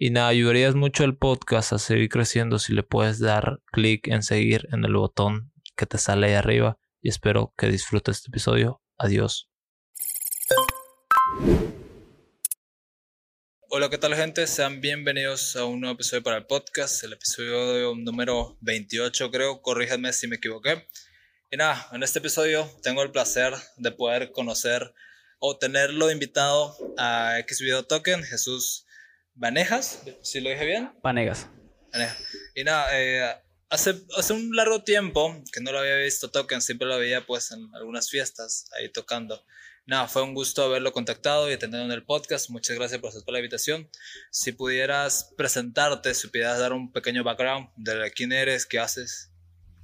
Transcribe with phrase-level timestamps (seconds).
[0.00, 4.22] y nada, ayudarías mucho al podcast a seguir creciendo si le puedes dar clic en
[4.22, 6.78] seguir en el botón que te sale ahí arriba.
[7.02, 8.80] Y espero que disfrutes este episodio.
[8.96, 9.50] Adiós.
[13.70, 14.46] Hola, ¿qué tal gente?
[14.46, 20.12] Sean bienvenidos a un nuevo episodio para el podcast, el episodio número 28 creo, corríjanme
[20.12, 20.86] si me equivoqué.
[21.50, 24.94] Y nada, en este episodio tengo el placer de poder conocer
[25.40, 28.86] o tenerlo invitado a Xvideo Token, Jesús
[29.38, 30.90] Vanejas, si lo dije bien.
[31.00, 31.48] Vanegas.
[32.56, 33.36] Y nada, eh,
[33.70, 37.52] hace, hace un largo tiempo que no lo había visto Token, siempre lo veía pues
[37.52, 39.40] en algunas fiestas ahí tocando.
[39.86, 42.50] Nada, fue un gusto haberlo contactado y atendido en el podcast.
[42.50, 43.88] Muchas gracias por aceptar la invitación.
[44.32, 49.30] Si pudieras presentarte, si pudieras dar un pequeño background de quién eres, qué haces,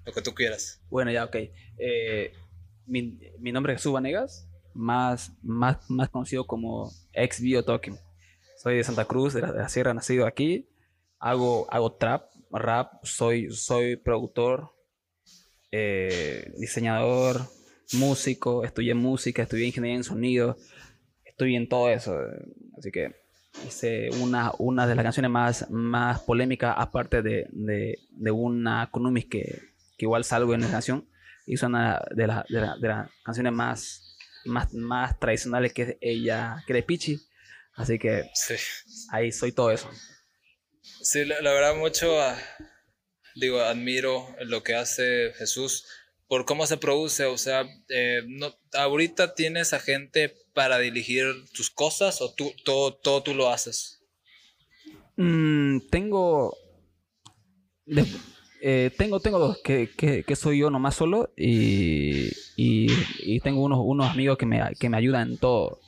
[0.05, 0.83] lo que tú quieras.
[0.91, 1.37] Bueno, ya, ok.
[1.79, 2.33] Eh,
[2.87, 7.99] mi, mi, nombre es Jesús Vanegas, más, más, más conocido como ex Bio Token.
[8.65, 10.71] Soy de Santa Cruz, de la, Sierra, nacido aquí.
[11.19, 14.71] Hago, hago trap, rap, soy, soy productor,
[15.71, 17.43] eh, diseñador,
[17.93, 20.57] músico, estudié música, estudié ingeniería en sonido,
[21.27, 22.17] estoy en todo eso.
[22.79, 23.15] Así que
[23.67, 29.27] hice una, una de las canciones más, más polémicas, aparte de, de, de una Kunumis
[29.27, 29.61] que,
[29.99, 31.07] que igual salgo en la canción.
[31.45, 34.17] Hice una de, la, de, de las canciones más,
[34.47, 37.21] más, más tradicionales que es ella, que de Pichi
[37.77, 38.31] Así que
[39.11, 39.91] ahí soy todo eso.
[41.03, 42.37] Sí, la, verdad mucho, ah,
[43.35, 45.87] digo, admiro lo que hace Jesús
[46.29, 47.25] por cómo se produce.
[47.25, 52.95] O sea, eh, no, ahorita tienes a gente para dirigir tus cosas o tú, todo,
[52.95, 54.01] todo tú lo haces.
[55.17, 56.57] Mm, tengo...
[58.67, 64.09] Eh, tengo, tengo dos, que, que, soy yo nomás solo y, y, tengo unos, unos
[64.09, 65.81] amigos que me, que me ayudan en todo,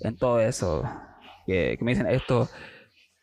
[0.00, 0.84] en todo eso
[1.46, 2.48] que, me dicen esto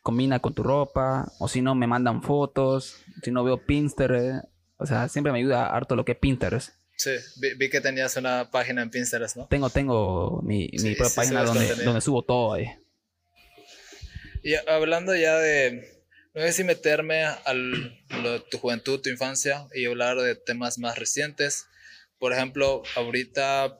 [0.02, 4.46] combina con tu ropa, o si no me mandan fotos, si no veo Pinterest,
[4.78, 6.74] o sea, siempre me ayuda harto lo que es Pinterest.
[6.96, 7.12] Sí,
[7.57, 9.47] vi, que tenías una página en Pinterest, ¿no?
[9.47, 12.68] Tengo, tengo mi, mi propia página donde, donde subo todo ahí.
[14.44, 16.00] Y hablando ya de,
[16.34, 17.41] no sé si meterme a
[18.50, 21.68] tu juventud, tu infancia y hablar de temas más recientes.
[22.18, 23.80] Por ejemplo, ahorita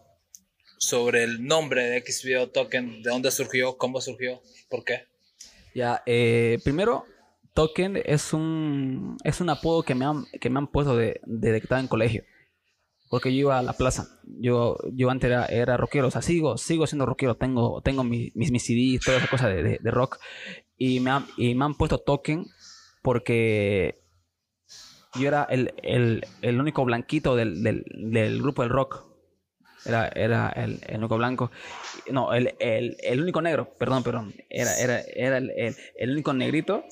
[0.80, 5.04] sobre el nombre de XVO Token, de dónde surgió, cómo surgió, por qué.
[5.76, 7.06] Ya, eh, primero,
[7.54, 11.52] Token es un, es un apodo que me han, que me han puesto de, de
[11.52, 12.24] que estaba en colegio.
[13.10, 14.20] Porque yo iba a la plaza.
[14.40, 16.08] Yo, yo antes era, era rockero.
[16.08, 17.36] O sea, sigo, sigo siendo rockero.
[17.36, 20.20] Tengo, tengo mis, mis, mis CDs, toda esa cosa de, de, rock.
[20.78, 22.46] Y me, han, y me han puesto token
[23.02, 23.96] porque
[25.16, 29.09] yo era el, el, el único blanquito del, del, del, grupo del rock.
[29.86, 31.52] Era, era el, el, único blanco.
[32.12, 34.34] No, el, el, el, único negro, perdón, perdón.
[34.50, 36.84] Era, era, era el, el, único negrito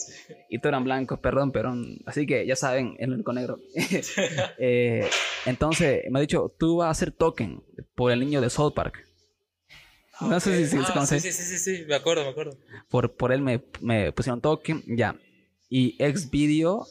[0.50, 2.00] y todos eran blancos, perdón, perdón.
[2.06, 3.60] Así que ya saben, el único negro.
[4.58, 5.10] eh,
[5.46, 7.62] entonces me ha dicho, tú vas a hacer token
[7.94, 9.06] por el niño de South Park.
[10.22, 11.20] No sé si, se conoce.
[11.20, 12.58] Sí, sí, sí, sí, me acuerdo, me acuerdo.
[12.90, 15.16] Por, por él me, me pusieron token, ya.
[15.70, 16.88] Y ex video,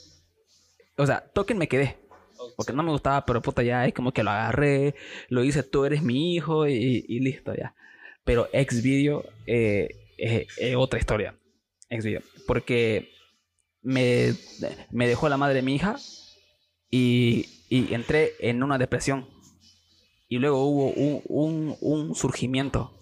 [0.96, 1.96] o sea, token me quedé
[2.56, 4.94] porque no me gustaba, pero puta, ya es como que lo agarré,
[5.28, 7.74] lo hice, tú eres mi hijo y, listo, ya.
[8.24, 9.88] Pero ex video eh,
[10.18, 11.38] es, otra historia.
[11.88, 12.22] Ex video.
[12.46, 13.10] Porque
[13.82, 14.34] me,
[14.90, 15.96] me, dejó la madre mi hija
[16.90, 19.28] y, y, entré en una depresión.
[20.28, 22.92] Y luego hubo un, un, un surgimiento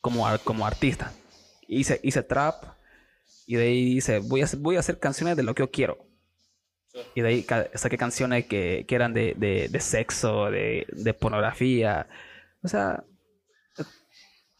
[0.00, 1.12] como, como artista.
[1.68, 2.64] Hice, hice trap
[3.46, 6.05] y de ahí dice, voy a, voy a hacer canciones de lo que yo quiero
[7.14, 12.08] Y de ahí saqué canciones que, que eran de, de, de sexo, de, de pornografía.
[12.62, 13.04] O sea,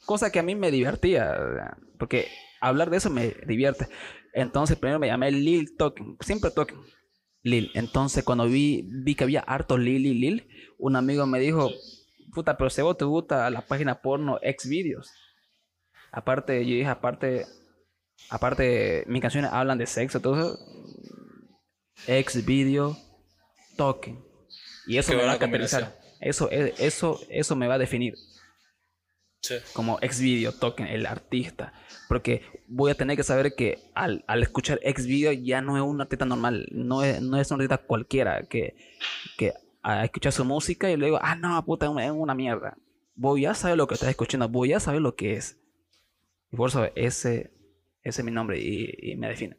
[0.04, 1.76] cosa que a mí me divertía.
[1.98, 2.28] Porque
[2.60, 3.88] hablar de eso me divierte.
[4.32, 6.16] Entonces primero me llamé Lil Token.
[6.20, 6.78] Siempre Token.
[7.42, 7.70] Lil.
[7.74, 10.48] Entonces cuando vi, vi que había harto Lil y Lil,
[10.78, 11.70] un amigo me dijo,
[12.34, 15.10] puta, pero a vos te gusta la página porno Xvideos.
[16.12, 17.46] Aparte, yo dije, aparte,
[18.30, 20.58] aparte, mis canciones hablan de sexo, todo eso.
[22.06, 22.96] Xvideo
[23.76, 24.18] Token.
[24.86, 25.98] Y eso Qué me va a caracterizar.
[26.20, 28.14] Eso, eh, eso, eso me va a definir
[29.40, 29.56] Sí.
[29.74, 31.72] como Xvideo Token, el artista.
[32.08, 36.00] Porque voy a tener que saber que al, al escuchar Xvideo ya no es un
[36.00, 38.76] artista normal, no es, no es un artista cualquiera que,
[39.36, 39.52] que
[39.82, 42.76] a escuchar su música y luego, ah, no, puta, es una mierda.
[43.14, 45.58] Voy a saber lo que estás escuchando, voy a saber lo que es.
[46.52, 47.52] Y por eso ese,
[48.02, 49.56] ese es mi nombre y, y me define.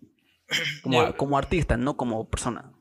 [0.84, 2.72] Como, como artista, no como persona.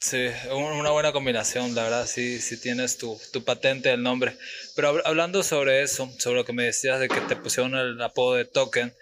[0.00, 4.36] Sí, un- una buena combinación, la verdad, sí, sí tienes tu, tu patente del nombre.
[4.76, 8.00] Pero hab- hablando sobre eso, sobre lo que me decías de que te pusieron el
[8.02, 8.92] apodo de Token,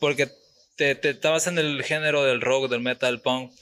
[0.00, 0.28] porque
[0.76, 3.52] te, te estabas en el género del rock, del metal, punk,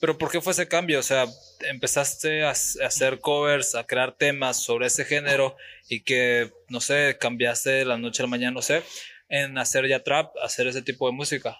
[0.00, 0.98] pero ¿por qué fue ese cambio?
[1.00, 1.26] O sea,
[1.68, 5.56] empezaste a hacer covers, a crear temas sobre ese género
[5.88, 8.82] y que, no sé, cambiaste de la noche a la mañana, no sé,
[9.28, 11.58] en hacer ya trap, hacer ese tipo de música.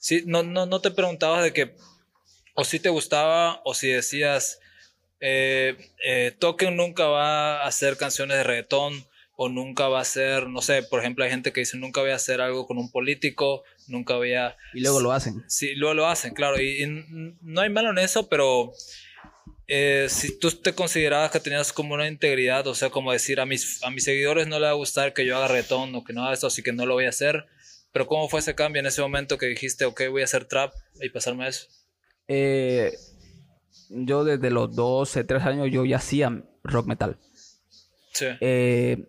[0.00, 1.76] Sí, no, no, no te preguntabas de que
[2.54, 4.58] o si te gustaba o si decías
[5.20, 9.06] eh, eh, Token nunca va a hacer canciones de reggaetón
[9.36, 12.10] o nunca va a hacer, no sé, por ejemplo hay gente que dice nunca voy
[12.10, 14.56] a hacer algo con un político, nunca voy a...
[14.74, 15.42] Y luego lo hacen.
[15.46, 16.86] Sí, luego lo hacen, claro, y,
[17.40, 18.72] no hay malo en eso, pero
[19.66, 23.46] eh, si tú te considerabas que tenías como una integridad, o sea, como decir a
[23.46, 26.12] mis, a mis seguidores no les va a gustar que yo haga reggaetón o que
[26.12, 27.46] no haga esto, así que no lo voy a hacer,
[27.92, 30.72] pero ¿cómo fue ese cambio en ese momento que dijiste, ok, voy a hacer trap
[31.00, 31.66] y pasarme a eso?
[32.28, 32.92] Eh,
[33.90, 37.18] yo desde los 12, 13 años yo ya hacía rock metal.
[38.12, 38.26] Sí.
[38.40, 39.08] Eh,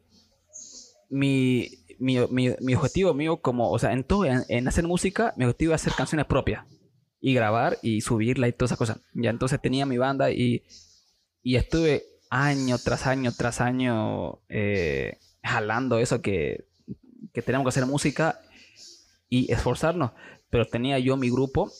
[1.09, 1.67] mi,
[1.99, 5.45] mi, mi- mi objetivo mío como, o sea, en todo, en, en hacer música, mi
[5.45, 6.65] objetivo es hacer canciones propias
[7.19, 8.99] y grabar y subirla y todas esas cosas.
[9.13, 10.63] Ya entonces tenía mi banda y,
[11.43, 16.65] y estuve año tras año tras año eh, jalando eso que,
[17.33, 18.39] que tenemos que hacer música
[19.31, 20.11] y esforzarnos.
[20.51, 21.71] Pero tenía yo mi grupo,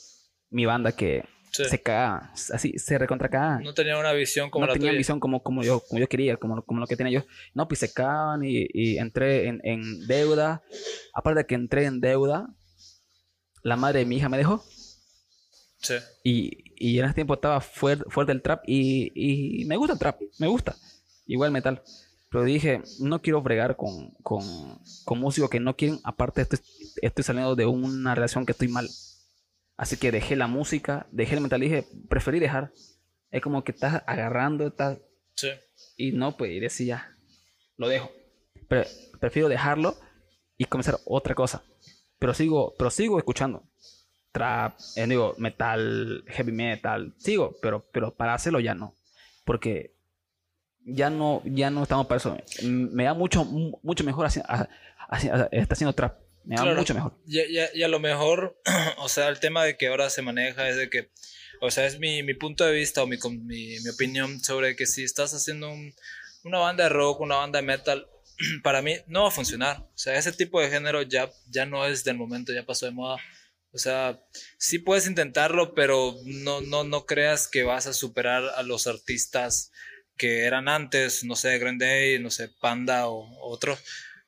[0.50, 1.66] mi banda que Sí.
[1.66, 4.98] se cagaba, así, se recontra cagaba No tenía una visión como no la tenían tuya.
[5.00, 7.26] visión como, como, yo, como yo quería, como, lo- como lo que tenía yo.
[7.54, 10.64] No, pues se cagan y, y entré en, en deuda.
[11.14, 12.48] Aparte de que entré en deuda,
[13.64, 14.64] la madre de mi hija me dejó.
[15.82, 15.96] Sí.
[16.24, 19.12] Y, y en ese tiempo estaba fuerte, fuerte el trap y,
[19.62, 20.78] y me gusta el trap, me gusta.
[21.26, 21.82] Igual metal.
[22.32, 24.42] Pero dije, no quiero bregar con, con,
[25.04, 26.00] con músicos que no quieren.
[26.06, 26.60] Aparte, estoy,
[27.02, 28.88] estoy saliendo de una relación que estoy mal.
[29.76, 32.72] Así que dejé la música, dejé el metal dije, preferí dejar.
[33.32, 35.00] Es como que estás agarrando, estás
[35.36, 35.50] Sí.
[35.98, 37.18] y no, pues, y decía,
[37.76, 38.10] lo dejo.
[38.70, 38.86] Pero
[39.20, 39.98] prefiero dejarlo
[40.58, 41.64] y comenzar otra cosa.
[42.18, 43.64] Pero sigo, pero sigo escuchando.
[44.32, 48.96] Trap, eh, digo, metal, heavy metal, sigo, pero, pero para hacerlo ya no.
[49.44, 49.96] Porque
[50.86, 52.38] ya no, ya no estamos para eso.
[52.64, 54.42] Me da mucho, mu- mucho mejor así,
[55.10, 56.20] así- está haciendo trap.
[56.44, 56.78] Me da Claro.
[56.80, 57.14] mucho mejor.
[57.28, 58.60] Y, y- y a lo mejor,
[58.98, 61.12] o sea, el tema de que ahora se maneja es de que,
[61.62, 64.86] o sea, es mi, mi punto de vista o mi, mi, mi opinión sobre que
[64.88, 65.94] si estás haciendo un-
[66.44, 68.08] una banda de rock, una banda de metal,
[68.64, 69.82] para mí no va a funcionar.
[69.94, 72.92] O sea, ese tipo de género ya, ya no es del momento, ya pasó de
[72.92, 73.18] moda.
[73.74, 74.20] O sea,
[74.58, 79.72] sí puedes intentarlo, pero no, no, no creas que vas a superar a los artistas
[80.22, 83.80] que eran antes, no sé, Green Day, no sé, Panda o otros.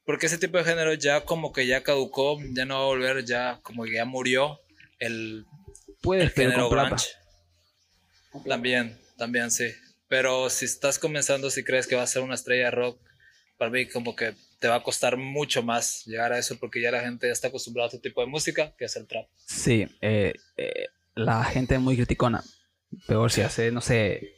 [0.06, 3.26] Porque ese tipo de género ya como que ya caducó, ya no va a volver,
[3.26, 4.60] ya como que ya murió
[4.98, 5.46] el,
[6.02, 7.10] Puedes, el género grunge.
[8.48, 9.66] También, también sí.
[10.08, 13.00] Pero si estás comenzando, si crees que va a ser una estrella rock,
[13.60, 16.90] para mí como que te va a costar mucho más llegar a eso porque ya
[16.90, 19.28] la gente ya está acostumbrada a este tipo de música que es el trap.
[19.46, 22.44] Sí, eh, eh, la gente es muy criticona.
[23.08, 24.36] Peor si hace, no sé,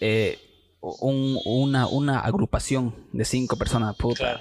[0.00, 0.38] eh,
[0.80, 4.18] un- una, una agrupación de cinco personas, puta.
[4.18, 4.40] Claro.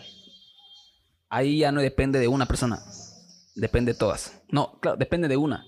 [1.30, 2.84] Ahí ya no depende de una persona,
[3.56, 4.42] depende de todas.
[4.50, 5.66] No, claro, depende de una.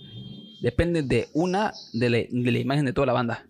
[0.62, 3.46] Depende de una de la, de la imagen de toda la banda.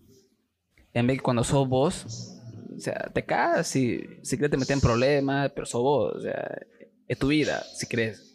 [0.92, 2.36] En vez que cuando sos vos,
[2.76, 6.20] o sea, te cagas si, si quieres te meter en problemas, pero sos vos, o
[6.20, 6.58] sea,
[7.06, 8.26] es tu vida, si crees.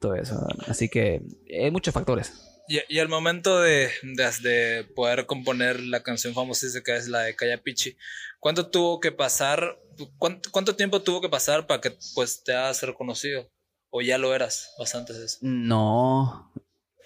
[0.00, 0.44] Todo eso.
[0.66, 1.22] Así que
[1.56, 2.32] hay muchos factores.
[2.68, 7.20] Y, y al momento de, de, de poder componer la canción famosísima que es la
[7.20, 7.96] de Calla Pichi,
[8.40, 9.78] ¿cuánto tuvo que pasar,
[10.18, 13.50] cuánto, cuánto tiempo tuvo que pasar para que pues te hagas reconocido?
[13.90, 15.38] ¿O ya lo eras bastante eso?
[15.42, 16.52] No,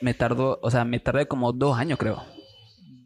[0.00, 2.24] me tardó, o sea, me tardé como dos años, creo.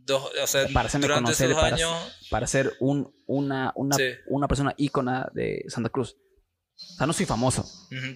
[0.05, 1.91] dos, o sea, para hacerme durante esos para, años,
[2.31, 4.05] para ser un, una, una, Sí.
[4.29, 6.17] una persona ícona de Santa Cruz.
[6.77, 7.65] O sea, no soy famoso,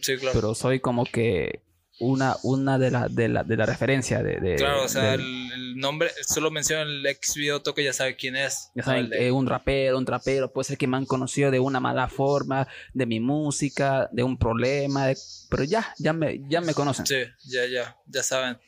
[0.02, 0.32] sí, claro.
[0.34, 1.62] pero soy como que
[1.98, 5.20] una, una de la, de la, de la referencia de, de- claro, o sea, del-
[5.20, 8.70] el, el nombre, solo menciona el ex video toque, ya sabe quién es.
[8.74, 11.58] Ya saben, de- eh, un rapero, un trapero, puede ser que me han conocido de
[11.60, 15.16] una mala forma, de mi música, de un problema, de-
[15.48, 17.06] pero ya, ya me, ya me conocen.
[17.06, 18.58] Sí, ya, ya, ya saben.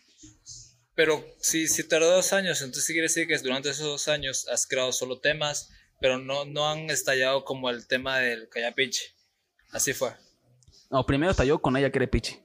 [0.95, 4.67] Pero si, si tardó dos años, entonces quiere decir que durante esos dos años has
[4.67, 5.71] creado solo temas,
[6.01, 9.15] pero no, no han estallado como el tema del Callapiche.
[9.71, 10.11] Así fue.
[10.91, 12.39] No, primero estalló con ella quiere pichi.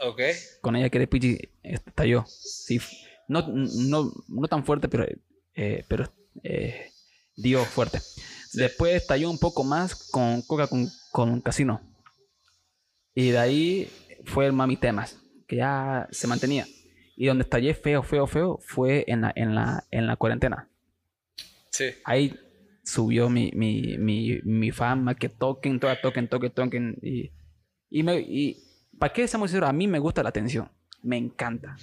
[0.00, 0.20] Ok.
[0.60, 2.24] Con ella quiere pichi estalló.
[2.26, 2.80] Sí,
[3.28, 5.06] no, no, no tan fuerte, pero,
[5.54, 6.12] eh, pero
[6.42, 6.90] eh,
[7.36, 8.00] dio fuerte.
[8.52, 11.80] Después estalló un poco más con Coca con, con Casino.
[13.14, 13.90] Y de ahí
[14.24, 16.66] fue el Mami Temas, que ya se mantenía.
[17.16, 20.68] Y donde estallé feo, feo, feo fue en la, en la, en la cuarentena.
[21.70, 21.90] Sí.
[22.04, 22.34] ahí
[22.82, 26.98] subió mi, mi, mi, mi fama, que toquen, toda toquen, toquen, toquen.
[27.02, 27.30] Y,
[27.90, 28.67] y, me, y
[28.98, 29.68] ¿para qué estamos sinceros?
[29.70, 30.70] A mí me gusta la atención,
[31.02, 31.76] me encanta.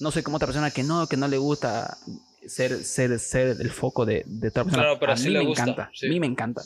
[0.00, 1.98] No soy como otra persona que no, que no le gusta
[2.46, 4.82] ser, ser, ser el foco de, de otra persona.
[4.84, 6.06] Claro, pero a sí mí le me gusta, encanta, sí.
[6.06, 6.62] a mí me encanta.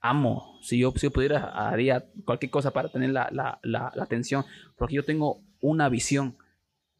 [0.00, 0.58] Amo.
[0.62, 4.44] Si yo, si yo pudiera, haría cualquier cosa para tener la, la, la, la atención,
[4.76, 6.36] porque yo tengo una visión.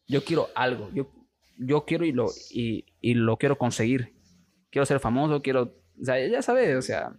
[0.09, 1.11] Yo quiero algo, yo,
[1.59, 4.19] yo quiero y lo, y, y lo quiero conseguir
[4.71, 7.13] quiero ser famoso, quiero, o sea, ya sabes, o sea,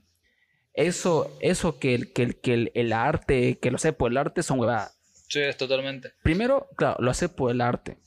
[0.74, 4.18] eso, eso que el, que el, que el, el arte, que lo sé por el
[4.18, 4.96] arte son huevadas.
[5.28, 6.14] Sí, es totalmente.
[6.24, 7.98] Primero, claro, lo haces por el arte,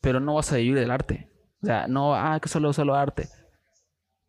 [0.00, 1.28] pero no vas a vivir del arte.
[1.62, 3.28] O sea, no, ah, que solo, solo arte.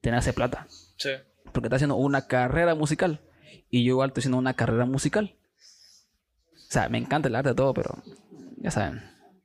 [0.02, 0.66] Que hacer plata,
[0.98, 1.10] Sí.
[1.52, 3.20] porque estás haciendo una carrera musical
[3.70, 5.36] y yo igual estoy haciendo una carrera musical.
[6.54, 8.02] O sea, me encanta el arte todo, pero
[8.58, 9.02] ya saben.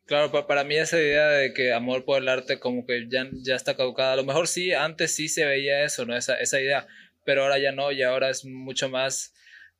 [0.06, 3.26] Claro, pa- para mí esa idea de que amor por el arte como que ya,
[3.32, 4.12] ya está caducada.
[4.12, 6.14] A lo mejor sí, antes sí se veía eso, ¿no?
[6.14, 6.86] Esa, esa idea,
[7.24, 9.32] pero ahora ya no, y ahora es mucho más,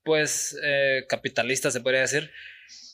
[0.02, 2.30] pues, eh, capitalista, se podría decir.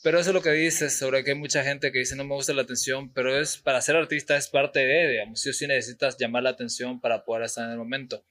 [0.03, 2.33] Pero eso es lo que dices, sobre que hay mucha gente que dice no me
[2.33, 5.67] gusta la atención, pero es para ser artista es parte de, digamos, sí o sí
[5.67, 8.23] necesitas llamar la atención para poder estar en el momento.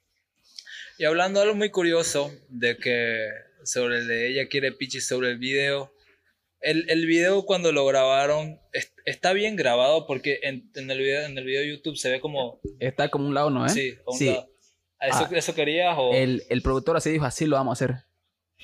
[0.98, 3.26] Y hablando de algo muy curioso, de que
[3.64, 5.94] sobre el de ella quiere pichi sobre el video,
[6.60, 11.22] el, el video cuando lo grabaron es- está bien grabado porque en, en el video,
[11.24, 12.60] en el video de YouTube se ve como...
[12.80, 13.64] Está como un lado, ¿no?
[13.64, 13.70] ¿eh?
[13.70, 14.26] Sí, a un Sí.
[14.26, 14.49] lado.
[15.00, 15.28] ¿A ¿Eso, Ah.
[15.32, 16.12] ¿Eso querías o...?
[16.12, 17.96] El, el productor así dijo, así lo vamos a hacer.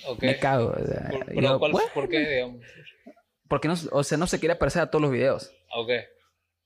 [0.07, 0.23] ok.
[0.23, 0.75] Me cago.
[0.77, 1.89] o sea, Por, y pero yo, ¿cuál- "Bueno".
[1.95, 2.61] ¿Por qué, digamos?
[3.49, 5.51] Porque no, o sea, no se quería parecer a todos los videos.
[5.75, 5.91] Ok,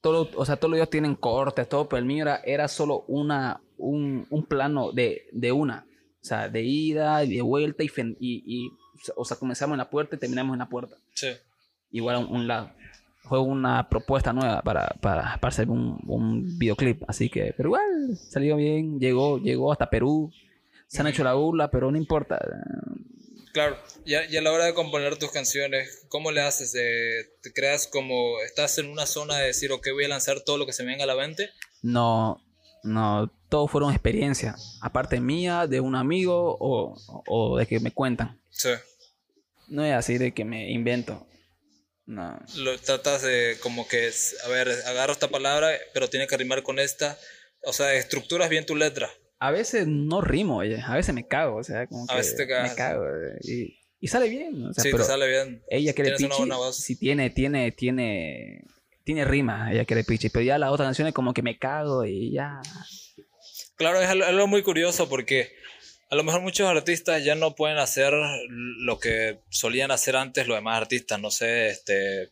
[0.00, 3.04] Todo, o sea, todos los videos tienen cortes, todo, pero el mío era, era solo
[3.06, 5.86] una, un, un plano de, de una.
[6.22, 8.70] O sea, de ida y de vuelta y, fen- y, y,
[9.14, 10.96] o sea, comenzamos en la puerta y terminamos en la puerta.
[11.14, 11.28] sí.
[11.92, 12.70] Igual a un, un lado.
[13.22, 17.02] Fue una propuesta nueva para, para, para hacer un, un videoclip.
[17.08, 18.98] Así que, pero igual, salió bien.
[18.98, 20.32] Llegó, llegó hasta Perú.
[20.88, 22.40] Se han hecho la burla, pero no importa.
[23.52, 26.74] Claro, y a, y a la hora de componer tus canciones, ¿cómo le haces?
[26.76, 30.56] Eh, ¿Te creas como estás en una zona de decir, ok, voy a lanzar todo
[30.56, 31.50] lo que se me venga a la mente?
[31.82, 32.40] No,
[32.84, 34.78] no, todo fueron experiencias.
[34.82, 36.96] Aparte mía, de un amigo o,
[37.26, 38.40] o de que me cuentan.
[38.50, 38.70] Sí.
[39.68, 41.26] No es así de que me invento.
[42.10, 42.36] No.
[42.56, 46.64] Lo tratas de como que, es, a ver, agarro esta palabra, pero tiene que rimar
[46.64, 47.16] con esta.
[47.62, 49.08] O sea, estructuras bien tu letra.
[49.38, 50.82] A veces no rimo, oye.
[50.84, 52.70] A veces me cago, o sea, como A que veces te cagas.
[52.70, 53.04] me cago.
[53.42, 55.62] Y, y sale bien, o sea, sí, pero te sale bien.
[55.68, 56.82] ella quiere una pichi.
[56.82, 58.64] Si tiene, tiene, tiene,
[59.04, 60.30] tiene rima, ella quiere pichi.
[60.30, 62.60] Pero ya la otra canción es como que me cago y ya.
[63.76, 65.52] Claro, es algo muy curioso porque
[66.10, 68.12] a lo mejor muchos artistas ya no pueden hacer
[68.48, 71.20] lo que solían hacer antes los demás artistas.
[71.20, 72.30] No sé, este,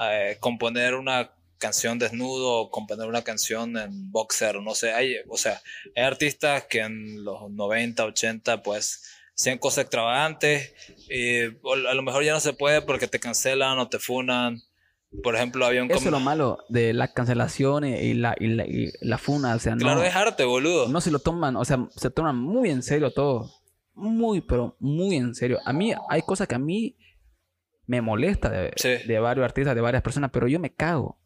[0.00, 4.94] eh, componer una canción desnudo o componer una canción en boxer, no sé.
[4.94, 5.60] Hay, o sea,
[5.94, 9.02] hay artistas que en los 90, 80, pues
[9.36, 10.72] hacían cosas extravagantes
[11.10, 14.62] y a lo mejor ya no se puede porque te cancelan o te funan.
[15.22, 15.90] Por ejemplo, había un...
[15.90, 19.58] Eso es lo malo de las cancelaciones y la, y la, y la funa, o
[19.58, 19.80] sea, no.
[19.80, 20.88] Claro, es arte, boludo.
[20.88, 23.50] no se lo toman, o sea, se toman muy en serio todo.
[23.94, 25.58] Muy, pero muy en serio.
[25.64, 26.96] A mí hay cosas que a mí
[27.86, 29.06] me molesta de, Sí.
[29.06, 31.18] de varios artistas, de varias personas, pero yo me cago.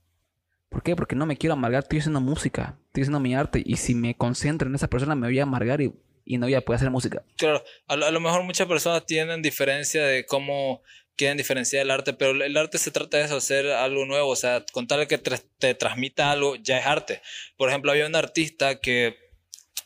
[0.71, 0.97] ¿Por qué?
[0.97, 4.17] Porque no me quiero amargar, estoy haciendo música, estoy haciendo mi arte y si me
[4.17, 6.91] concentro en esa persona me voy a amargar y, y no voy a poder hacer
[6.91, 7.23] música.
[7.37, 10.81] Claro, a, lo- a lo mejor muchas personas tienen diferencia de cómo
[11.17, 14.37] quieren diferenciar el arte, pero el arte se trata de eso, hacer algo nuevo, o
[14.37, 17.23] sea, con tal que tra- te transmita algo, ya es arte.
[17.57, 19.17] Por ejemplo, había un artista que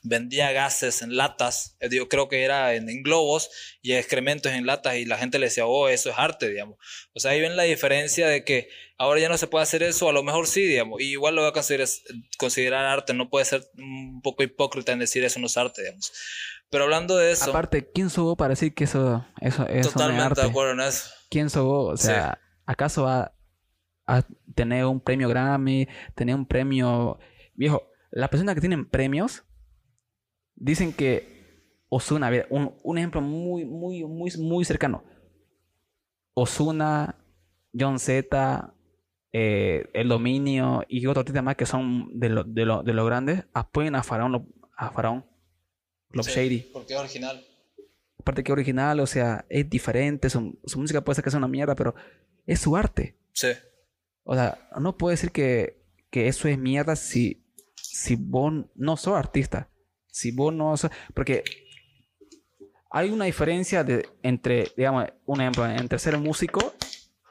[0.03, 3.51] vendía gases en latas, eh, yo creo que era en, en, globos
[3.83, 6.77] y excrementos en latas y la gente le decía, oh, eso es arte, digamos.
[7.15, 10.09] O sea, ahí ven la diferencia de que ahora ya no se puede hacer eso,
[10.09, 11.89] a lo mejor sí, digamos, y igual lo voy a considerar,
[12.39, 16.13] considerar arte, no puede ser un poco hipócrita en decir eso no es arte, digamos.
[16.71, 17.51] Pero hablando de eso...
[17.51, 20.41] Aparte, ¿quién sos para decir que eso, eso, eso Totalmente no es arte?
[20.43, 21.11] de acuerdo en eso.
[21.29, 21.95] ¿Quién sos vos?
[21.95, 22.61] O sea, sí.
[22.67, 23.35] ¿acaso va
[24.07, 24.23] a
[24.55, 27.19] tener un premio Grammy, tener un premio...
[27.55, 29.45] Viejo, las personas que tienen premios
[30.55, 31.39] dicen que
[31.89, 35.05] Osuna, un, un ejemplo muy, muy, muy, muy cercano.
[36.35, 37.17] Osuna,
[37.79, 38.75] John Z,
[39.33, 43.05] eh, El Dominio y otros artistas más que son de los de lo, de lo
[43.05, 45.27] grandes apoyan a Faraón, a Faraón,
[46.11, 46.59] Club Sí, Shady.
[46.73, 47.45] Porque es original.
[48.29, 51.49] Aparte que original, o sea, es diferente, su, su música puede ser que sea una
[51.49, 51.95] mierda, pero
[52.45, 53.17] es su arte.
[53.33, 53.49] Sí.
[54.23, 57.43] O sea, no puedo decir que, que eso es mierda si,
[57.77, 59.71] si vos no sos artista.
[60.09, 60.91] Si vos no sos...
[61.15, 61.43] Porque
[62.91, 66.75] hay una diferencia de, entre, digamos, un ejemplo, entre ser músico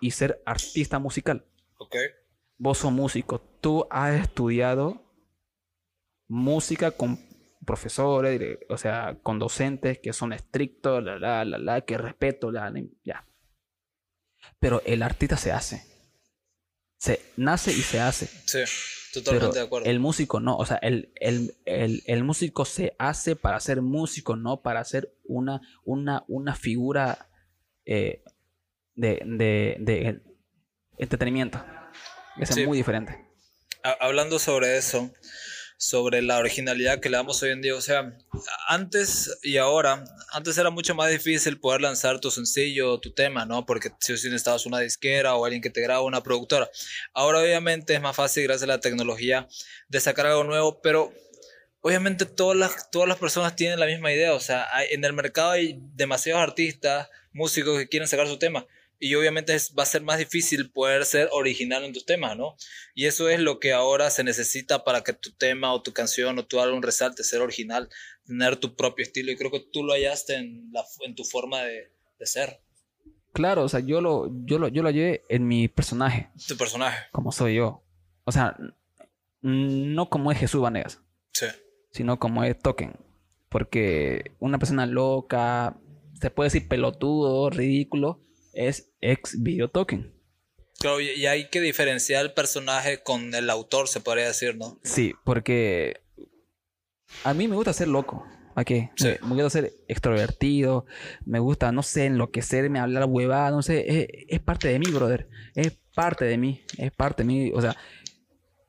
[0.01, 1.46] y ser artista musical.
[1.77, 1.96] Ok.
[2.58, 5.06] Vos sos músico, tú has estudiado
[6.27, 7.18] música con
[7.67, 12.74] profesores, o sea, con docentes que son estrictos, la, la, la, la, que respeto, la,
[13.03, 13.27] ya.
[14.59, 15.83] Pero el artista se hace.
[16.97, 18.25] Se nace y se hace.
[18.25, 18.59] Sí,
[19.13, 19.88] totalmente Pero de acuerdo.
[19.89, 24.36] el músico no, o sea, el, el, el, el músico se hace para ser músico,
[24.36, 27.29] no para ser una, una, una figura
[27.86, 28.24] eh,
[28.95, 30.21] de, de, de
[30.97, 31.63] entretenimiento.
[32.39, 32.65] Es Sí.
[32.65, 33.27] muy diferente.
[33.83, 35.12] Ha- hablando sobre eso,
[35.77, 38.17] sobre la originalidad que le damos hoy en día, o sea,
[38.67, 43.65] antes y ahora, antes era mucho más difícil poder lanzar tu sencillo, tu tema, ¿no?
[43.65, 46.69] Porque si o sí necesitabas una disquera o alguien que te graba, una productora.
[47.13, 49.48] Ahora obviamente es más fácil gracias a la tecnología
[49.88, 51.13] de sacar algo nuevo, pero
[51.81, 55.51] obviamente todas las, todas las personas tienen la misma idea, o sea, en el mercado
[55.51, 58.65] hay demasiados artistas, músicos que quieren sacar su tema.
[59.00, 62.56] Y obviamente es- va a ser más difícil poder ser original en tus temas, ¿no?
[62.96, 66.39] Y eso es lo que ahora se necesita para que tu tema o tu canción
[66.39, 67.89] o tu álbum resalte, ser original,
[68.25, 69.32] tener tu propio estilo.
[69.32, 72.62] Y creo que tú lo hallaste en, la, en tu forma de, de ser,
[73.33, 77.05] Claro, o sea, yo lo, yo lo, yo lo llevé en mi personaje, tu personaje.
[77.12, 77.83] como soy yo.
[78.24, 78.57] O sea,
[79.42, 81.01] no como es Jesús Vanegas,
[81.33, 81.46] Sí,
[81.92, 82.96] sino como es Token.
[83.50, 85.77] Porque una persona loca,
[86.20, 88.22] se puede decir pelotudo, ridículo,
[88.57, 90.13] es ex video Token.
[90.79, 94.79] claro, y, hay que diferenciar el personaje con el autor, se podría decir, ¿no?
[94.83, 96.01] Sí, porque
[97.24, 98.25] a mí me gusta ser loco.
[98.55, 98.89] ¿A qué?
[98.96, 99.09] Sí.
[99.22, 100.87] Me, me gusta ser extrovertido.
[101.25, 104.01] Me gusta, no sé, enloquecerme, hablar huevada, no sé.
[104.01, 105.29] Es, es parte de mí, brother.
[105.53, 106.63] Es parte de mí.
[106.79, 107.51] Es parte de mí.
[107.53, 107.75] O sea,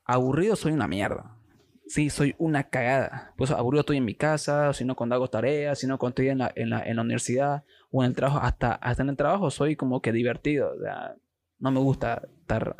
[0.05, 1.38] aburrido soy una mierda.
[1.87, 3.33] Sí, soy una cagada.
[3.38, 6.29] Pues aburrido estoy en mi casa, si no cuando hago tareas, si no cuando estoy
[6.29, 8.38] en la, en la, en la universidad o en el trabajo.
[8.38, 10.72] Hasta, hasta en el trabajo soy como que divertido.
[10.72, 11.16] O sea,
[11.59, 12.77] no me gusta estar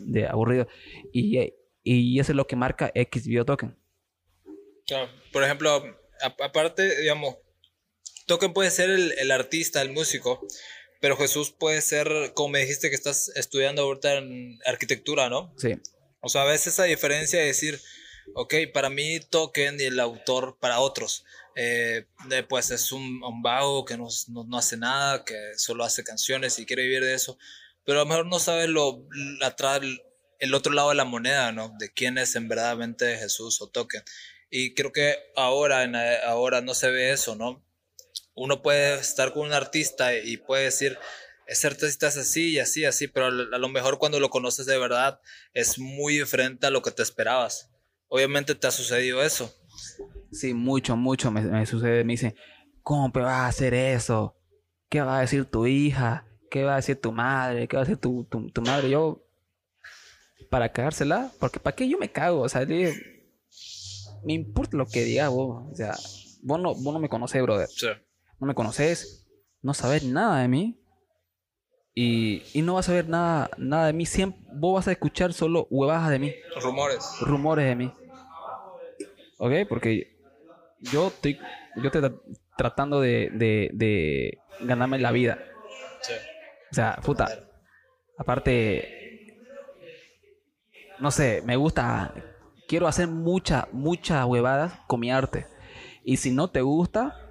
[0.00, 0.68] de aburrido.
[1.12, 3.76] Y, y eso es lo que marca X Video Token.
[4.86, 5.10] Claro.
[5.32, 5.82] Por ejemplo,
[6.20, 7.36] aparte, digamos,
[8.26, 10.46] Token puede ser el, el artista, el músico,
[11.00, 15.54] pero Jesús puede ser, como me dijiste que estás estudiando ahorita en arquitectura, ¿no?
[15.56, 15.74] Sí.
[16.20, 17.80] O sea, a veces esa diferencia de decir,
[18.34, 21.24] ok, para mí Token y el autor para otros,
[21.56, 22.06] eh,
[22.48, 26.58] pues es un, un vago que no, no, no hace nada, que solo hace canciones
[26.58, 27.38] y quiere vivir de eso,
[27.84, 29.06] pero a lo mejor no sabe lo,
[29.42, 29.80] atrás,
[30.38, 31.74] el otro lado de la moneda, ¿no?
[31.78, 34.02] De quién es en verdaderamente Jesús o Token.
[34.50, 37.64] Y creo que ahora, en, ahora no se ve eso, ¿no?
[38.34, 40.98] Uno puede estar con un artista y puede decir,
[41.48, 44.78] ese artista es así y así, así, pero a lo mejor cuando lo conoces de
[44.78, 45.20] verdad
[45.54, 47.70] es muy diferente a lo que te esperabas.
[48.08, 49.54] Obviamente te ha sucedido eso.
[50.32, 52.04] Sí, mucho, mucho me, me sucede.
[52.04, 52.34] Me dicen,
[52.82, 54.36] ¿cómo te vas a hacer eso?
[54.88, 56.26] ¿Qué va a decir tu hija?
[56.50, 57.68] ¿Qué va a decir tu madre?
[57.68, 58.90] ¿Qué va a decir tu, tu, tu madre?
[58.90, 59.22] Yo,
[60.50, 62.40] para cagársela, porque ¿para qué yo me cago?
[62.40, 62.66] O sea,
[64.24, 65.66] me importa lo que digas vos.
[65.70, 65.94] O sea,
[66.42, 67.68] vos no, vos no me conocés, brother.
[67.68, 67.88] Sí.
[68.40, 69.26] No me conoces,
[69.62, 70.80] no sabes nada de mí.
[72.00, 74.06] Y, y no vas a ver nada, nada de mí.
[74.06, 76.32] Siempre, vos vas a escuchar solo huevadas de mí
[76.62, 77.16] Rumores.
[77.22, 77.92] rumores de mí.
[79.38, 79.52] ¿Ok?
[79.68, 80.16] Porque
[80.80, 81.40] yo estoy,
[81.74, 82.20] yo estoy tra-
[82.56, 85.38] tratando de, de, de ganarme la vida.
[86.02, 86.12] Sí.
[86.70, 87.26] O sea, puta.
[88.16, 89.36] Aparte,
[91.00, 92.14] no sé, me gusta.
[92.68, 95.46] Quiero hacer muchas, muchas huevadas con mi arte.
[96.04, 97.28] Y si no te gusta,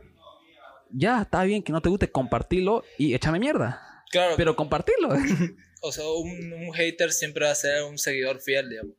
[0.91, 3.81] ya está bien que no te guste, compartirlo y échame mierda.
[4.11, 5.09] Claro, Pero compartirlo.
[5.81, 8.95] o sea, un, un hater siempre va a ser un seguidor fiel, digamos.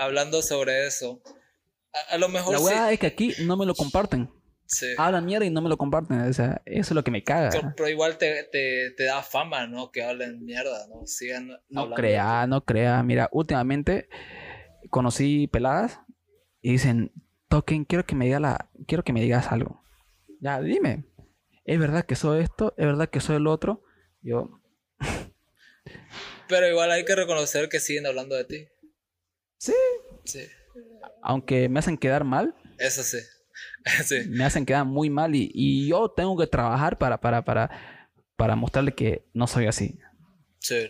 [0.00, 1.22] Hablando sobre eso,
[1.92, 2.64] A, a lo mejor La sí.
[2.64, 4.28] weá es que aquí no me lo comparten.
[4.66, 4.86] sí.
[4.98, 6.20] Hablan mierda y no me lo comparten.
[6.22, 7.74] O sea, eso es lo que me Pero, caga.
[7.76, 9.90] pero igual te, te, te da fama, ¿no?
[9.92, 11.06] Que hablen mierda, ¿no?
[11.06, 13.02] Sigan No crea, no crea.
[13.04, 14.08] Mira, últimamente
[14.90, 16.00] conocí peladas
[16.60, 17.12] y dicen,
[17.48, 19.82] Token, quiero que me diga la, quiero que me digas algo.
[20.40, 21.04] Ya, dime.
[21.64, 22.74] ¿Es verdad que soy esto?
[22.76, 23.82] ¿Es verdad que soy el otro?
[24.22, 24.60] Yo,
[26.48, 28.68] Pero igual hay que reconocer que siguen hablando de ti.
[29.58, 29.74] sí.
[30.24, 30.46] Sí.
[31.22, 33.18] Aunque me hacen quedar mal, Eso sí.
[34.06, 34.22] sí.
[34.28, 38.56] me hacen quedar muy mal y, y yo tengo que trabajar para, para, para, para
[38.56, 39.98] mostrarle que no soy así.
[40.58, 40.88] Sí.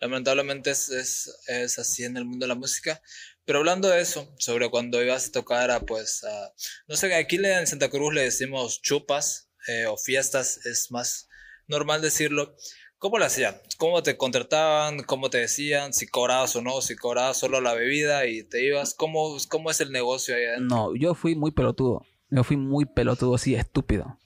[0.00, 3.02] Lamentablemente es, es, es así en el mundo de la música.
[3.44, 6.52] Pero hablando de eso, sobre cuando ibas a tocar a, pues, a,
[6.86, 11.28] no sé, aquí en Santa Cruz le decimos chupas eh, o fiestas, es más
[11.70, 12.54] normal decirlo.
[12.98, 13.56] ¿Cómo lo hacían?
[13.78, 15.02] ¿Cómo te contrataban?
[15.04, 15.94] ¿Cómo te decían?
[15.94, 16.82] ¿Si cobrabas o no?
[16.82, 18.92] ¿Si cobrabas solo la bebida y te ibas?
[18.94, 20.76] ¿Cómo, cómo es el negocio allá adentro?
[20.76, 22.04] No, yo fui muy pelotudo.
[22.28, 24.18] Yo fui muy pelotudo, así, estúpido.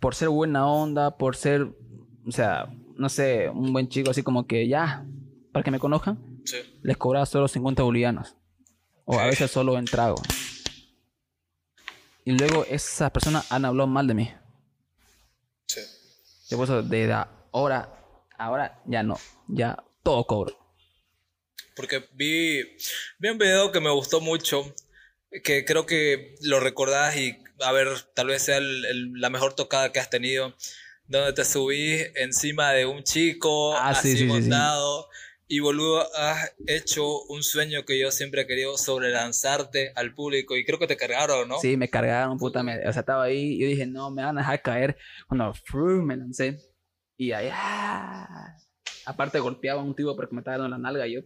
[0.00, 1.68] Por ser buena onda, por ser,
[2.26, 5.04] o sea, no sé, un buen chico, así como que ya,
[5.52, 6.56] para que me conozcan, Sí.
[6.82, 8.34] les cobraba solo 50 bolivianos.
[9.04, 10.16] O a veces solo en trago.
[12.24, 14.30] Y luego esas personas han hablado mal de mí.
[15.66, 15.80] Sí.
[16.50, 17.14] Yo por eso, desde
[17.52, 17.88] ahora,
[18.36, 20.58] ahora ya no, ya todo cobro.
[21.76, 22.62] Porque vi,
[23.18, 24.74] vi un video que me gustó mucho,
[25.44, 29.54] que creo que lo recordás y, a ver, tal vez sea el- el- la mejor
[29.54, 30.54] tocada que has tenido,
[31.06, 34.48] donde te subí encima de un chico, Ah, sí, así sí, sí, sí.
[35.52, 40.56] Y boludo, has hecho un sueño que yo siempre he querido sobre lanzarte al público,
[40.56, 41.58] y creo que te cargaron, ¿no?
[41.58, 42.62] Sí, me cargaron, puta.
[42.62, 44.96] Me, o sea, estaba ahí y yo dije, no, me van a dejar caer.
[45.26, 46.60] Cuando fru, me lancé.
[47.16, 48.54] Y ahí, ah.
[49.06, 51.20] aparte golpeaba a un tipo porque me estaba dando la nalga y yo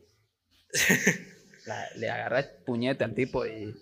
[1.67, 3.77] la- le agarré puñete al tipo y,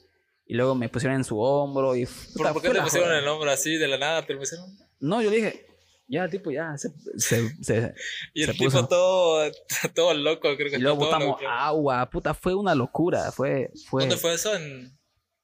[0.45, 2.05] y luego me pusieron en su hombro y...
[2.05, 3.19] ¿Por, puta, por qué te pusieron joda.
[3.21, 4.27] el nombre así de la nada?
[4.27, 4.67] ¿Te lo pusieron?
[4.99, 5.67] No, yo dije,
[6.09, 6.91] ya tipo ya se...
[7.17, 7.95] se- se-
[8.35, 8.87] Y el Se tipo puso.
[8.89, 9.51] todo,
[9.95, 11.49] todo loco, creo que y luego botamos loco.
[11.49, 13.31] agua, puta, fue una locura.
[13.33, 14.55] Fue, fue, ¿Dónde fue eso?
[14.55, 14.97] En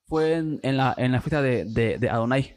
[0.07, 2.57] fue en, en la, en la fiesta de, de, de Adonai.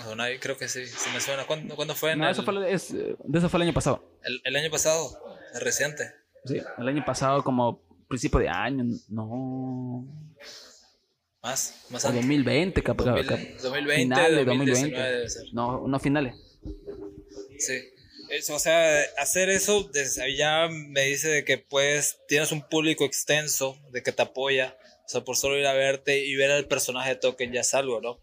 [0.00, 1.44] Adonai, creo que sí, sí me suena.
[1.46, 2.12] ¿Cuándo, cuándo fue?
[2.12, 4.02] En No, el- eso fue, es, de eso fue el año pasado.
[4.22, 5.10] El, el año pasado,
[5.54, 6.10] el reciente.
[6.46, 10.06] Sí, el año pasado, como principio de año, no.
[11.42, 12.22] Más, más O antes.
[12.22, 15.02] 2020, cap, 2000, cap- 2020, finales de 2019 2020.
[15.16, 15.42] debe ser.
[15.52, 16.34] No, no finales.
[17.58, 17.74] Sí.
[18.30, 23.04] Eso, o sea, hacer eso desde ya me dice de que pues tienes un público
[23.04, 24.76] extenso de que te apoya.
[25.04, 27.74] O sea, por solo ir a verte y ver al personaje de Token ya es
[27.74, 28.20] algo, ¿no?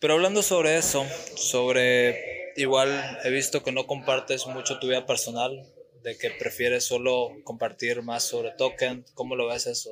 [0.00, 5.64] Pero hablando sobre eso, sobre igual he visto que no compartes mucho tu vida personal,
[6.02, 9.04] de que prefieres solo compartir más sobre Token.
[9.14, 9.90] ¿Cómo lo ves eso?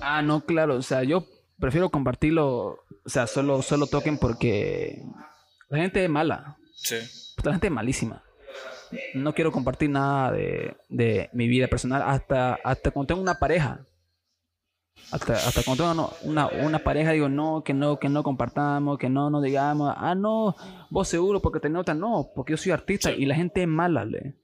[0.00, 0.76] Ah, no, claro.
[0.76, 1.26] O sea, yo
[1.60, 2.80] prefiero compartirlo.
[3.04, 5.00] O sea, solo, solo toquen porque
[5.72, 6.58] la gente es mala.
[6.74, 6.96] Sí.
[7.42, 8.22] La gente es malísima.
[9.14, 13.86] No quiero compartir nada de, de mi vida personal hasta, hasta cuando tengo una pareja.
[15.10, 19.08] Hasta, hasta cuando tengo una, una pareja digo, no, que no, que no compartamos, que
[19.08, 20.54] no, no digamos, ah, no,
[20.90, 23.22] vos seguro porque te notan, no, porque yo soy artista Sí.
[23.22, 24.34] y la gente es mala, le.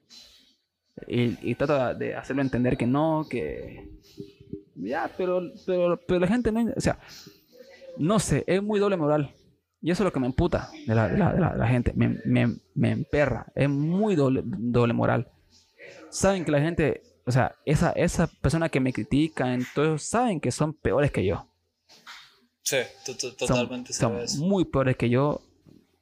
[1.07, 3.91] Y, y trato de hacerlo entender que no, que...
[4.75, 6.73] Ya, pero, pero, pero la gente no...
[6.75, 6.99] O sea,
[7.99, 9.35] no sé, es muy doble moral.
[9.81, 11.69] Y eso es lo que me emputa de la, de la, de la- de la
[11.69, 11.93] gente.
[11.95, 13.47] Me, me, me emperra.
[13.55, 15.31] Es muy doble, doble moral.
[16.11, 20.51] Saben que la gente, o sea, esa, esa persona que me critica, entonces saben que
[20.51, 21.47] son peores que yo.
[22.63, 24.45] Sí, to- to- Son- totalmente son, eso.
[24.45, 25.41] muy peores que yo.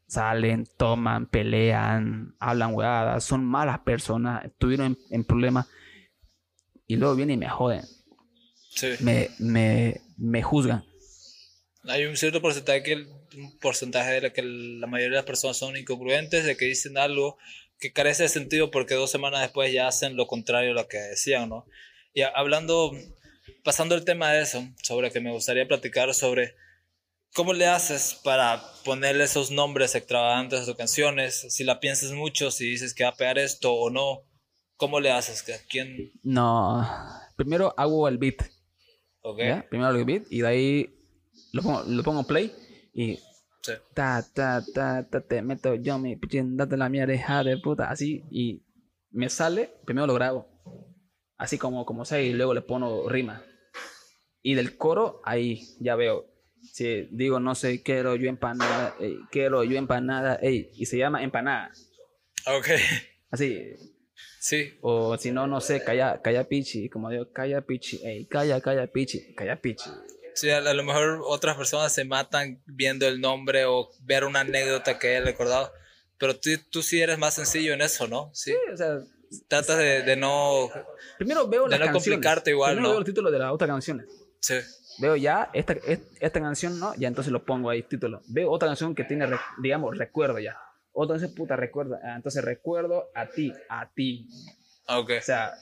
[0.08, 5.66] Salen, toman, pelean, hablan huevadas, son malas personas, estuvieron en, en problemas
[6.86, 7.82] y luego vienen y me joden,
[8.70, 8.90] Sí.
[9.00, 10.84] me, me, me juzgan.
[11.88, 15.56] Hay un cierto porcentaje que, un porcentaje de la que la mayoría de las personas
[15.56, 17.36] son incongruentes, de que dicen algo
[17.78, 20.96] que carece de sentido porque dos semanas después ya hacen lo contrario a lo que
[20.98, 21.66] decían, ¿no?
[22.14, 22.92] Y hablando,
[23.62, 26.54] pasando el tema de eso, sobre que me gustaría platicar sobre
[27.34, 32.50] cómo le haces para ponerle esos nombres extravagantes a tus canciones, si la piensas mucho,
[32.50, 34.22] si dices que va a pegar esto o no,
[34.78, 35.42] ¿cómo le haces?
[35.42, 36.12] ¿Que- ¿Quién?
[36.22, 36.82] No,
[37.36, 38.36] primero hago el beat,
[39.20, 39.38] ¿Ok?
[39.40, 39.66] ¿ya?
[39.68, 40.95] Primero el beat y de ahí
[41.56, 42.52] lo pongo, lo pongo play
[42.94, 43.18] y
[43.62, 43.72] Sí.
[43.94, 47.90] ta, ta, ta, ta, te meto yo mi pichín, date la mierda, hija de puta,
[47.90, 48.62] así, y
[49.10, 50.46] me sale, primero lo grabo,
[51.36, 53.42] así como, como sea, y luego le pongo rima.
[54.42, 56.26] Y del coro, ahí ya veo,
[56.62, 61.24] si digo, no sé, quiero yo empanada, ey, quiero yo empanada, ey, y se llama
[61.24, 61.72] empanada,
[62.46, 62.68] Ok.
[63.30, 63.72] así,
[64.38, 64.74] Sí.
[64.80, 68.86] o si no, no sé, calla, calla pichi, como digo, calla pichi, ey, calla, calla
[68.86, 69.90] pichi, calla pichi.
[70.36, 74.98] Sí, a, lo mejor otras personas se matan viendo el nombre o ver una anécdota
[74.98, 75.72] que hayan recordado.
[76.18, 78.30] Pero tú, tú sí eres más sencillo en eso, ¿no?
[78.34, 78.98] Sí, o sea.
[79.48, 80.70] Tratas de, de no.
[81.16, 82.90] Primero veo de no complicarte igual, Primero ¿no?
[82.90, 84.06] veo los títulos de las otras canciones.
[84.40, 84.54] Sí.
[84.98, 85.74] Veo ya esta,
[86.20, 86.94] esta canción, ¿no?
[86.96, 88.22] Ya entonces lo pongo ahí, título.
[88.28, 89.26] Veo otra canción que tiene,
[89.58, 90.58] digamos, recuerdo ya.
[90.92, 91.98] Otra entonces, puta, recuerdo.
[92.02, 94.28] Ah, entonces recuerdo a ti, a ti.
[94.86, 95.12] Ok.
[95.18, 95.54] O sea,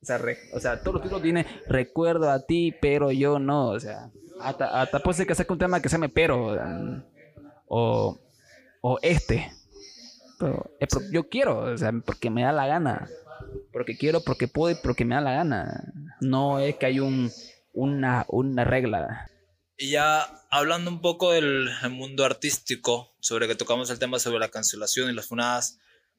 [0.00, 0.20] o sea,
[0.52, 3.70] o sea, todos los títulos tienen recuerdo a ti, pero yo no.
[3.70, 6.56] O sea, hasta, hasta puede ser que saque un tema que se me pero.
[7.66, 8.18] O,
[8.80, 9.52] o este.
[10.38, 10.70] Pero,
[11.10, 13.08] yo quiero, o sea, porque me da la gana.
[13.72, 15.92] Porque quiero, porque puedo y porque me da la gana.
[16.20, 17.30] No es que hay un,
[17.72, 19.28] una, una regla.
[19.76, 24.48] Y ya hablando un poco del mundo artístico, sobre que tocamos el tema sobre la
[24.48, 25.78] cancelación y las funadas,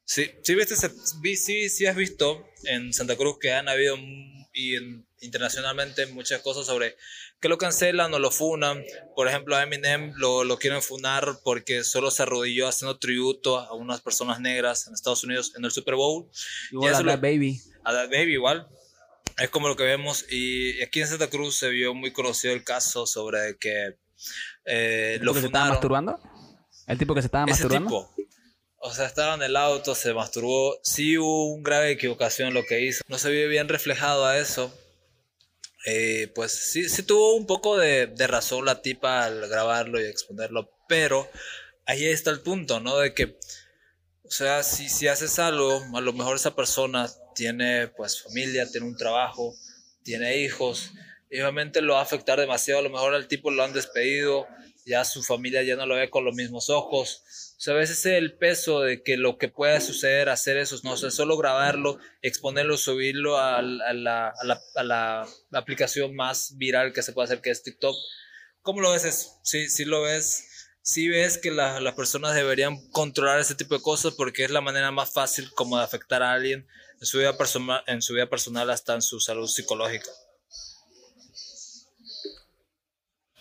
[0.09, 0.75] Sí, sí, viste,
[1.35, 3.95] sí, sí has visto en Santa Cruz que han habido
[4.55, 4.75] y
[5.21, 6.95] internacionalmente muchas cosas sobre
[7.39, 8.83] que lo cancelan o lo funan.
[9.15, 13.75] Por ejemplo, a Eminem lo, lo quieren funar porque solo se arrodilló haciendo tributo a
[13.75, 16.27] unas personas negras en Estados Unidos en el Super Bowl.
[16.71, 17.61] Igual a That Baby.
[17.83, 18.67] A That Baby igual.
[19.37, 20.25] Es como lo que vemos.
[20.31, 23.99] Y aquí en Santa Cruz se vio muy conocido el caso sobre que
[24.65, 26.19] eh, lo que se estaba masturbando?
[26.87, 28.09] ¿El tipo que se estaba Ese masturbando?
[28.09, 28.18] Tipo,
[28.81, 30.79] o sea, estaba en el auto, se masturbó.
[30.83, 33.03] Sí hubo una grave equivocación lo que hizo.
[33.07, 34.73] No se vio bien reflejado a eso.
[35.85, 40.05] Eh, pues sí, sí tuvo un poco de, de, razón la tipa al grabarlo y
[40.05, 40.71] exponerlo.
[40.87, 41.29] Pero
[41.85, 42.97] ahí está el punto, ¿no?
[42.97, 43.37] De que,
[44.23, 48.87] o sea, si, si haces algo, a lo mejor esa persona tiene pues familia, tiene
[48.87, 49.55] un trabajo,
[50.03, 50.91] tiene hijos.
[51.29, 52.79] Y obviamente lo va a afectar demasiado.
[52.79, 54.47] A lo mejor al tipo lo han despedido,
[54.85, 57.23] ya su familia ya no lo ve con los mismos ojos
[57.59, 60.95] o sea, a veces el peso de que lo que pueda suceder, hacer eso, no
[60.95, 64.33] sé, solo grabarlo, exponerlo, subirlo a, la,
[64.75, 67.97] a, la, aplicación más viral que se puede hacer, que es TikTok.
[68.61, 69.39] ¿Cómo lo ves?
[69.43, 70.69] Sí, sí lo ves.
[70.81, 74.91] Sí ves que las personas deberían controlar ese tipo de cosas porque es la manera
[74.91, 76.65] más fácil como de afectar a alguien
[77.01, 80.09] en su vida, personal, en su vida personal hasta en su salud psicológica.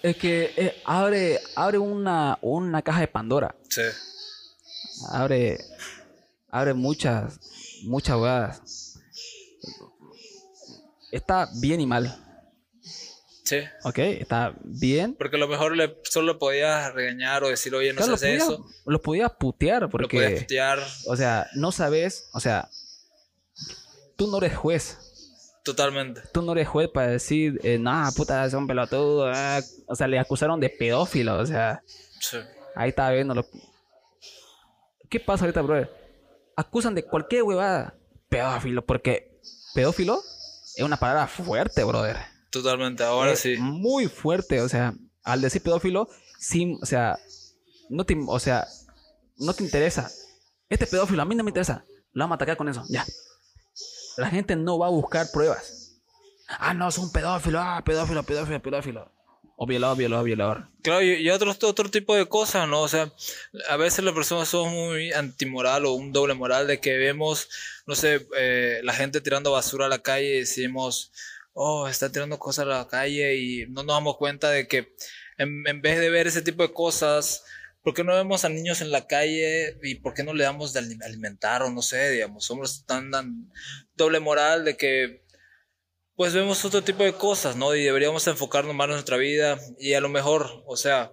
[0.03, 3.55] Es que eh, abre, abre una, una caja de Pandora.
[3.69, 3.83] Sí.
[5.11, 5.59] Abre,
[6.51, 7.41] abre muchas,
[7.83, 8.99] muchas huevadas.
[11.11, 12.25] Está bien y mal.
[13.45, 13.61] Sí.
[13.85, 15.15] Ok, está bien.
[15.15, 18.67] Porque a lo mejor le, solo podías regañar o decir, oye, no se hace eso.
[18.85, 20.17] Lo podías putear porque...
[20.17, 20.87] Lo podías putear.
[21.07, 22.69] O sea, no sabes, o sea,
[24.17, 24.99] tú no eres juez.
[25.69, 26.23] Totalmente.
[26.33, 29.37] Tú no eres juez para decir, eh, nah, puta, son pelotudos.
[29.37, 29.61] Ah".
[29.87, 31.83] O sea, le acusaron de pedófilo, o sea.
[32.21, 32.39] Sí.
[32.75, 33.35] Ahí estaba viendo.
[33.35, 33.47] Lo...
[35.11, 35.91] ¿Qué pasa ahorita, brother?
[36.57, 37.95] Acusan de cualquier huevada.
[38.31, 39.39] Pedófilo, porque
[39.75, 40.23] pedófilo
[40.75, 42.17] es una palabra fuerte, brother.
[42.51, 43.57] Totalmente, ahora sí.
[43.59, 47.19] Muy fuerte, o sea, al decir pedófilo, sí, o sea,
[47.91, 48.67] no te, o sea,
[49.37, 50.11] no te interesa.
[50.71, 51.85] Este pedófilo a mí no me interesa.
[52.13, 53.05] Lo vamos a atacar con eso, ya
[54.19, 56.01] la gente no va a buscar pruebas.
[56.49, 59.13] Ah, no, es un pedófilo, ah, pedófilo, pedófilo, pedófilo.
[59.57, 60.69] O violador, violador, violador.
[60.83, 62.83] Claro, y, otro, otro tipo de cosas, ¿no?
[62.83, 63.13] O sea,
[63.69, 67.49] a veces las personas son muy antimoral o un doble moral de que vemos,
[67.87, 71.13] no sé, eh, la gente tirando basura a la calle y decimos,
[71.53, 74.95] oh, está tirando cosas a la calle y no nos damos cuenta de que
[75.39, 77.45] en, en vez de ver ese tipo de cosas,
[77.83, 80.73] ¿Por qué no vemos a niños en la calle y por qué no le damos
[80.73, 82.45] de alimentar o no sé, digamos?
[82.45, 83.51] Somos tan, tan
[83.95, 85.25] doble moral de que
[86.17, 87.77] pues vemos otro tipo de cosas, ¿no?
[87.77, 91.13] Y deberíamos enfocarnos más en nuestra vida y a lo mejor, o sea,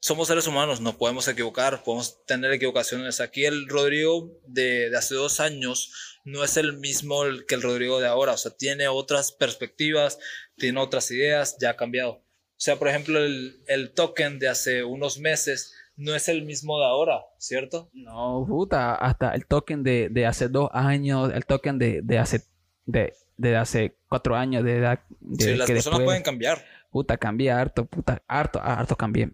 [0.00, 3.20] somos seres humanos, no podemos equivocar, podemos tener equivocaciones.
[3.20, 7.98] Aquí el Rodrigo de, de hace dos años no es el mismo que el Rodrigo
[7.98, 10.18] de ahora, o sea, tiene otras perspectivas,
[10.56, 12.10] tiene otras ideas, ya ha cambiado.
[12.12, 16.78] O sea, por ejemplo, el, el token de hace unos meses no es el mismo
[16.78, 17.90] de ahora, ¿cierto?
[17.92, 22.44] No, puta, hasta el token de, de hace dos años, el token de, de hace
[22.86, 25.00] de, de, hace cuatro años de edad.
[25.20, 26.64] De, sí, las personas pueden cambiar.
[26.90, 29.32] Puta, cambia harto, puta, harto, harto cambié.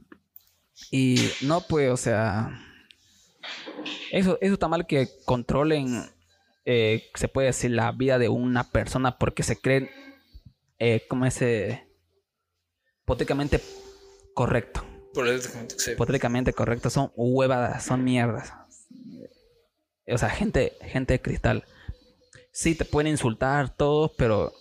[0.91, 2.59] Y no, pues, o sea,
[4.11, 6.03] eso, eso está mal que controlen,
[6.65, 9.91] eh, se puede decir, la vida de una persona porque se creen,
[10.79, 11.87] eh, como ese,
[13.03, 13.61] hipotéticamente
[14.33, 14.94] correcto.
[15.97, 16.91] Políticamente, correcto.
[16.91, 18.53] Son huevadas, son mierdas.
[20.07, 21.65] O sea, gente, gente de cristal.
[22.53, 24.53] Sí, te pueden insultar todos, pero.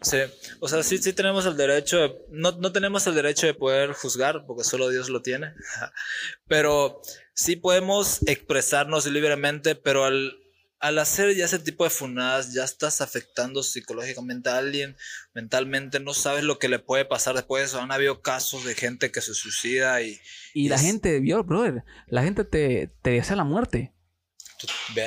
[0.00, 0.18] Sí,
[0.60, 4.44] o sea, sí, sí tenemos el derecho, no, no tenemos el derecho de poder juzgar,
[4.46, 5.54] porque solo Dios lo tiene,
[6.46, 7.00] pero
[7.34, 10.36] sí podemos expresarnos libremente, pero al,
[10.80, 14.96] al hacer ya ese tipo de funadas, ya estás afectando psicológicamente a alguien,
[15.34, 17.80] mentalmente, no sabes lo que le puede pasar después de eso.
[17.80, 20.20] Han habido casos de gente que se suicida y...
[20.54, 23.92] Y, la gente, vio, brother, la gente te, te desea la muerte.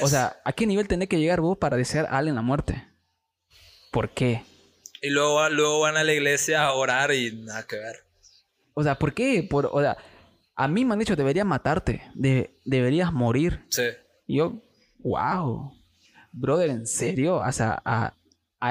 [0.02, 2.88] O sea, ¿a qué nivel tenés que llegar vos para desear a alguien la muerte?
[3.92, 4.44] ¿Por qué?
[5.02, 7.98] Y luego, luego van a la iglesia a orar y nada que ver.
[8.74, 9.46] O sea, ¿por qué?
[9.50, 9.98] Por, o sea,
[10.56, 13.66] a mí me han dicho, debería matarte, de, deberías morir.
[13.70, 13.84] Sí.
[14.28, 14.62] Y yo,
[15.04, 15.72] wow,
[16.32, 17.38] brother, ¿en serio?
[17.38, 18.16] O sea, a,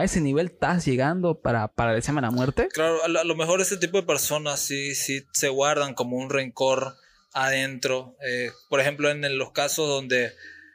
[0.03, 2.69] ese nivel estás llegando para, para desearme la muerte.
[2.69, 6.95] Claro, a lo, mejor ese tipo de personas sí, sí se guardan como un rencor
[7.33, 8.17] adentro.
[8.25, 10.33] Eh, por ejemplo, en, los casos donde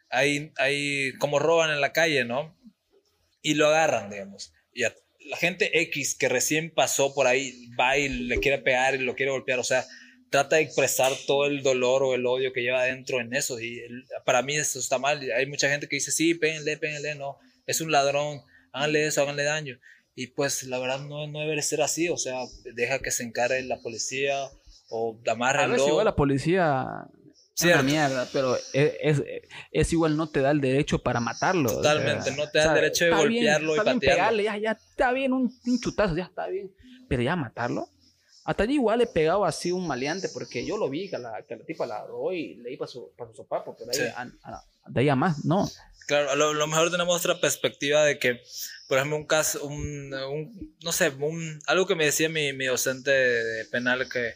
[0.09, 2.57] hay, hay como roban en la calle, ¿no?
[3.41, 4.53] Y lo agarran, digamos.
[4.73, 8.99] Y la gente X que recién pasó por ahí va y le quiere pegar y
[8.99, 9.59] lo quiere golpear.
[9.59, 9.85] O sea,
[10.35, 13.59] trata de expresar todo el dolor o el odio que lleva adentro en eso.
[13.59, 13.81] Y
[14.25, 15.21] para mí eso está mal.
[15.31, 18.41] Hay mucha gente que dice, sí, péguenle, péguenle, no, es un ladrón,
[18.73, 19.79] háganle eso, háganle daño.
[20.13, 22.39] Y pues la verdad no, no debe ser así, o sea,
[22.73, 24.49] deja que se encargue la policía
[24.89, 25.83] o amárrenlo.
[25.83, 27.07] A igual la policía
[27.53, 29.23] Sí, una mierda, pero es,
[29.71, 31.69] es, igual no te da el derecho para matarlo.
[31.69, 33.99] Totalmente, no te da el derecho de golpearlo y patearlo.
[34.01, 36.69] pegarle, ya, ya está bien, un, un, chutazo, ya está bien.
[37.07, 37.87] Pero ya matarlo.
[38.45, 41.55] Hasta allí igual he pegado así un maleante, porque yo lo vi, que la, que
[41.55, 44.31] la tipa la agarró y le su, para su sopapo, pero ahí,
[44.87, 45.67] de ahí a más, no.
[46.05, 48.43] Claro, a lo, mejor tenemos otra perspectiva de que,
[48.87, 50.11] por ejemplo, un caso, un,
[50.83, 54.35] no sé, un, algo que me decía mi, mi docente de, penal que,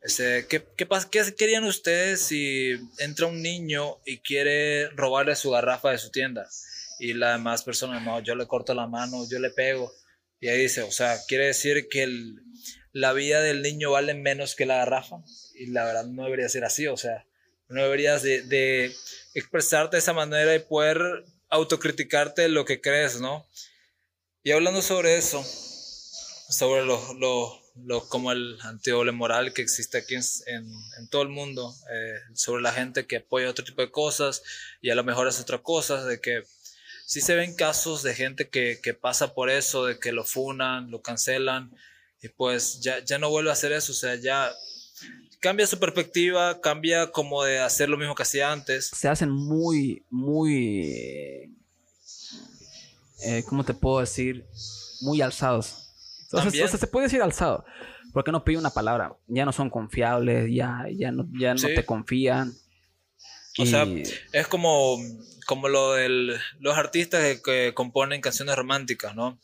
[0.00, 5.90] este, ¿qué, qué, ¿qué querían ustedes si entra un niño y quiere robarle su garrafa
[5.90, 6.48] de su tienda?
[7.00, 9.92] Y la demás persona, no, yo le corto la mano, yo le pego.
[10.38, 12.40] Y ahí dice, o sea, quiere decir que el,
[12.94, 15.16] la vida del niño vale menos que la garrafa.
[15.54, 17.26] Y la verdad no debería ser así, o sea,
[17.68, 18.94] no deberías de,
[19.34, 23.46] expresarte de esa manera y poder autocriticarte lo que crees, ¿no?
[24.44, 30.14] Y hablando sobre eso, sobre lo, lo, lo como el antidoble moral que existe aquí
[30.14, 34.42] en, en, todo el mundo, eh, sobre la gente que apoya otro tipo de cosas
[34.80, 36.44] y a lo mejor es otra cosa, de que
[37.06, 40.92] sí se ven casos de gente que, que pasa por eso, de que lo funan,
[40.92, 41.74] lo cancelan
[42.24, 44.50] y pues ya, ya no vuelve a hacer eso, o sea, ya
[45.40, 48.86] cambia su perspectiva, cambia como de hacer lo mismo que hacía antes.
[48.86, 51.54] Se hacen muy, muy,
[53.22, 54.46] eh, ¿cómo te puedo decir?
[55.02, 55.90] Muy alzados.
[56.22, 57.66] Entonces, o sea, se puede decir alzado,
[58.14, 59.14] porque no pide una palabra.
[59.26, 62.54] Ya no son confiables, ya, ya no, ya no te confían.
[63.58, 63.86] O sea,
[64.32, 64.96] es como,
[65.44, 69.26] como lo de los artistas que, que, componen canciones románticas, ¿no?
[69.28, 69.38] O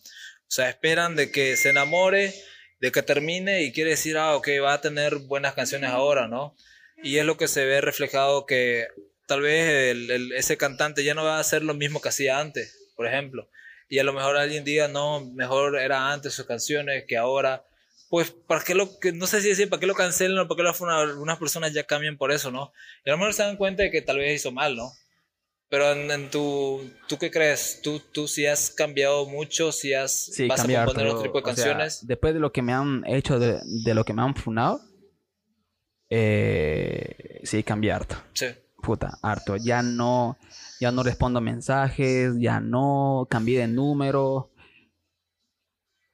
[0.52, 2.34] sea, esperan de que se enamore
[2.80, 6.56] de que termine y quiere decir, ah, ok, va a tener buenas canciones ahora, ¿no?
[7.02, 8.88] Y es lo que se ve reflejado que
[9.26, 13.06] tal vez ese cantante ya no va a hacer lo mismo que hacía antes, por
[13.06, 13.48] ejemplo.
[13.88, 17.64] Y a lo mejor alguien diga, no, mejor era antes sus canciones que ahora.
[18.08, 20.72] Pues, ¿para qué lo, que no sé si decir, ¿para qué lo cancelan o para
[20.72, 22.72] qué algunas personas ya cambian por eso, ¿no?
[23.04, 24.92] Y a lo mejor se dan cuenta de que tal vez hizo mal, ¿no?
[25.70, 27.80] Pero en, tu, ¿tú qué crees?
[27.80, 29.70] ¿Tú, tú sí has cambiado mucho?
[29.70, 32.04] ¿Si has, sí, vas a componer otro tipo de canciones?
[32.04, 34.80] después de lo que me han hecho, de, de lo que me han funado,
[36.10, 38.16] eh, sí, cambié harto.
[38.32, 38.46] Sí.
[38.82, 39.54] Puta, harto.
[39.54, 40.36] Ya no,
[40.80, 44.50] ya no respondo mensajes, ya no cambié de número.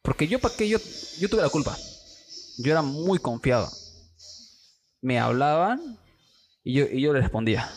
[0.02, 0.68] Porque yo, ¿para qué?
[0.68, 0.76] Yo,
[1.18, 1.74] yo tuve la culpa.
[2.58, 3.70] Yo era muy confiado.
[5.00, 5.98] Me hablaban
[6.62, 7.70] y yo, y yo le respondía.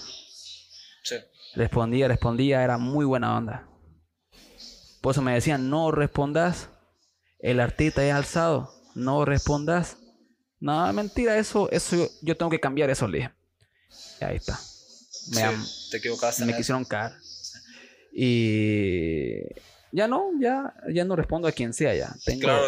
[1.56, 3.68] Respondía, respondía, era muy buena onda.
[5.02, 6.70] Por eso me decían, no respondas,
[7.40, 9.98] el artista es alzado, no respondas.
[10.60, 13.32] No, mentira, eso, eso yo, tengo que cambiar eso, le dije.
[14.20, 14.60] Y ahí está.
[15.34, 15.42] Me,
[15.90, 16.46] te equivocaste.
[16.46, 17.14] Me quisieron caer.
[18.12, 19.40] Y
[19.92, 22.14] ya no, ya, ya no respondo a quien sea ya.
[22.26, 22.66] Tengo, claro,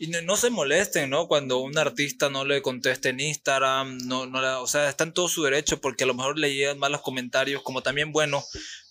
[0.00, 1.26] y no, se molesten, ¿no?
[1.26, 5.28] Cuando un artista no le conteste en Instagram, no, no o sea, está en todo
[5.28, 8.44] su derecho porque a lo mejor le llegan malos comentarios, como también bueno,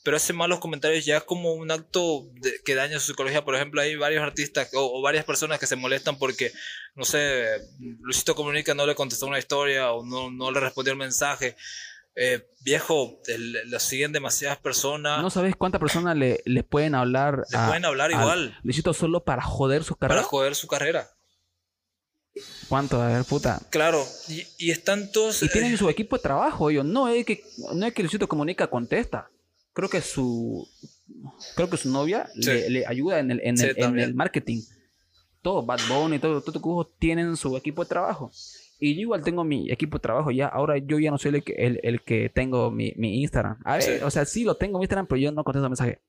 [0.04, 2.30] pero ese malos comentarios ya es como un acto
[2.65, 3.46] que daña su psicología.
[3.46, 6.52] Por ejemplo, hay varios artistas o, varias personas que se molestan porque,
[6.96, 7.46] no sé,
[7.80, 11.56] Luisito Comunica no le contestó una historia o no, no le respondió el mensaje.
[12.19, 13.21] Eh, viejo,
[13.65, 15.21] lo siguen demasiadas personas.
[15.21, 17.43] No sabes cuántas personas le, le pueden hablar.
[17.51, 18.57] Le pueden hablar igual.
[18.63, 20.22] Necesito solo para joder su carrera.
[20.22, 21.07] Para joder su carrera.
[22.68, 22.99] ¿Cuánto?
[22.99, 23.61] A ver, puta.
[23.70, 25.43] Claro, y, y están todos.
[25.43, 26.86] Y tienen eh, su equipo de trabajo, ellos.
[26.86, 27.43] No es que,
[27.74, 29.30] no es que Luisito Comunica contesta.
[29.74, 30.68] Creo que su.
[31.55, 34.61] Creo que su novia le, ayuda en el, en, el, marketing.
[35.43, 38.32] Todo, Bad Bunny y todo, todo, todo tienen su equipo de trabajo.
[38.80, 40.47] Y yo igual tengo mi equipo de trabajo ya.
[40.47, 43.59] Ahora yo ya no soy el que, el, el que tengo mi, mi Instagram.
[43.65, 43.91] A ver, Sí.
[44.03, 46.01] o sea, sí lo tengo mi Instagram, pero yo no contesto mensaje.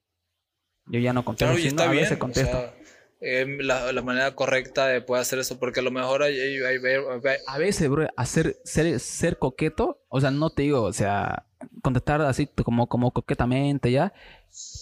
[0.87, 1.55] Yo ya no contesto.
[1.55, 2.03] Claro, si no, a bien.
[2.03, 2.57] veces o contesto.
[2.59, 2.75] sea,
[3.21, 6.59] eh, la, la manera correcta de poder hacer eso, porque a lo mejor hay- hay-
[6.63, 11.47] hay- a veces, bro, hacer, ser, ser coqueto, o sea, no te digo, o sea,
[11.83, 14.13] contestar así como, como coquetamente ya,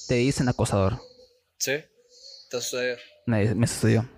[0.09, 0.99] te dicen acosador.
[1.59, 1.73] Sí,
[2.51, 2.97] te sucedió.
[3.27, 4.09] Me, me sucedió.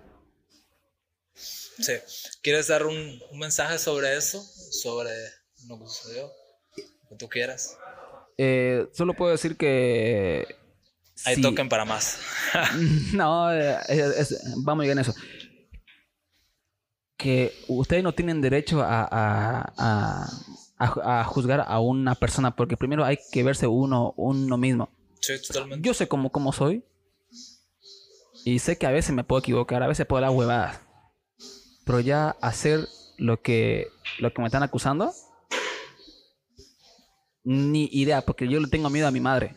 [2.41, 4.41] ¿Quieres dar un, un mensaje sobre eso?
[4.43, 5.11] Sobre
[5.67, 6.31] lo que sucedió.
[7.03, 7.77] Lo que tú quieras.
[8.37, 10.45] Eh, solo puedo decir que...
[11.25, 12.17] Ahí toquen para más.
[13.13, 15.13] no, es- es- vamos a llegar en eso.
[17.17, 20.29] Que ustedes no tienen derecho a, a, a,
[20.77, 24.89] a- a juzgar a una persona, porque primero hay que verse uno, uno mismo.
[25.19, 25.85] Sí, totalmente.
[25.85, 26.85] Yo sé cómo, cómo soy.
[28.45, 30.79] Y sé que a veces me puedo equivocar, a veces puedo dar huevadas.
[31.89, 32.87] Pero ya hacer
[33.17, 33.87] lo que,
[34.19, 35.11] lo que me están acusando,
[37.43, 39.55] ni idea, porque yo le tengo miedo a mi madre.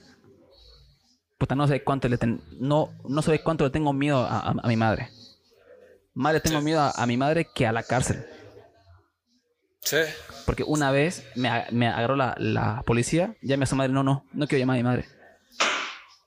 [1.37, 4.55] Puta, no sé cuánto le ten- no, no sé cuánto le tengo miedo a, a-
[4.63, 5.11] a mi madre.
[6.15, 6.65] Más le tengo Sí.
[6.65, 8.25] miedo a, a mi madre que a la cárcel.
[9.83, 9.99] Sí.
[10.47, 11.51] Porque una vez me,
[11.89, 14.85] agarró la, la policía, llamé a su madre, no, no, no quiero llamar a mi
[14.85, 15.05] madre.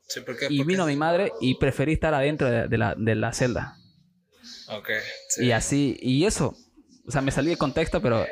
[0.07, 0.45] Sí, porque.
[0.51, 3.79] Y vino mi madre y preferí estar adentro de, de la, de la celda.
[4.69, 4.89] Ok.
[5.29, 5.45] Sí.
[5.45, 6.55] Y así, y eso,
[7.07, 8.25] o sea, me salí de contexto, pero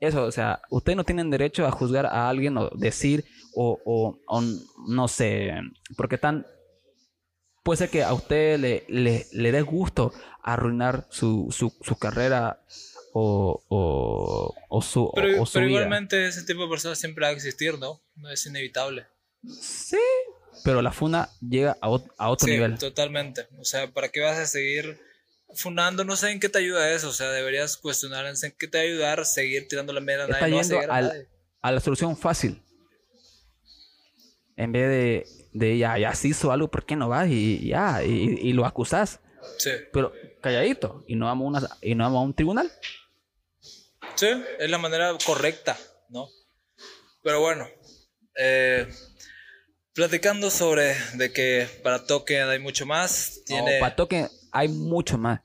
[0.00, 4.18] eso, o sea, ustedes no tienen derecho a juzgar a alguien o decir, o, o,
[4.26, 4.42] o
[4.88, 5.52] no sé,
[5.96, 6.46] porque tan...
[7.62, 10.12] Puede ser que a usted le, le, le dé gusto
[10.42, 12.64] arruinar su, su, su carrera
[13.12, 15.76] o, o, o su, Pero, o su pero vida.
[15.80, 18.00] igualmente ese tipo de personas siempre va a existir, ¿no?
[18.16, 19.06] No es inevitable.
[19.60, 19.98] Sí,
[20.64, 22.78] pero la funa llega a, ot- a otro sí, nivel.
[22.78, 23.46] totalmente.
[23.58, 24.98] O sea, ¿para qué vas a seguir
[25.54, 26.04] funando?
[26.04, 27.08] No sé en qué te ayuda eso.
[27.08, 30.28] O sea, deberías cuestionar en qué te va a ayudar seguir tirando la mierda a
[30.28, 30.48] Está.
[30.48, 30.60] No a
[30.92, 31.28] a al- nadie.
[31.62, 32.62] a la solución fácil.
[34.56, 37.28] En vez de, de ya, ya se hizo algo, ¿por qué no vas?
[37.30, 39.20] Y ya, y, y lo acusás.
[39.58, 39.70] Sí.
[39.92, 41.02] Pero calladito.
[41.06, 42.70] Y no vamos a, una, y no vamos a un tribunal.
[44.16, 44.28] Sí,
[44.58, 45.78] es la manera correcta,
[46.10, 46.28] ¿no?
[47.22, 47.66] Pero bueno,
[48.36, 48.86] eh,
[49.94, 53.74] platicando sobre de que para Token hay mucho más, tiene...
[53.74, 55.40] No, para toque hay mucho más.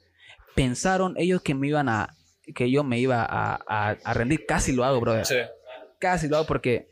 [0.56, 2.16] Pensaron ellos que me iban a.
[2.54, 4.46] que yo me iba a, a- a rendir.
[4.46, 5.26] Casi lo hago, brother.
[5.26, 5.36] Sí,
[6.00, 6.90] Casi lo hago porque.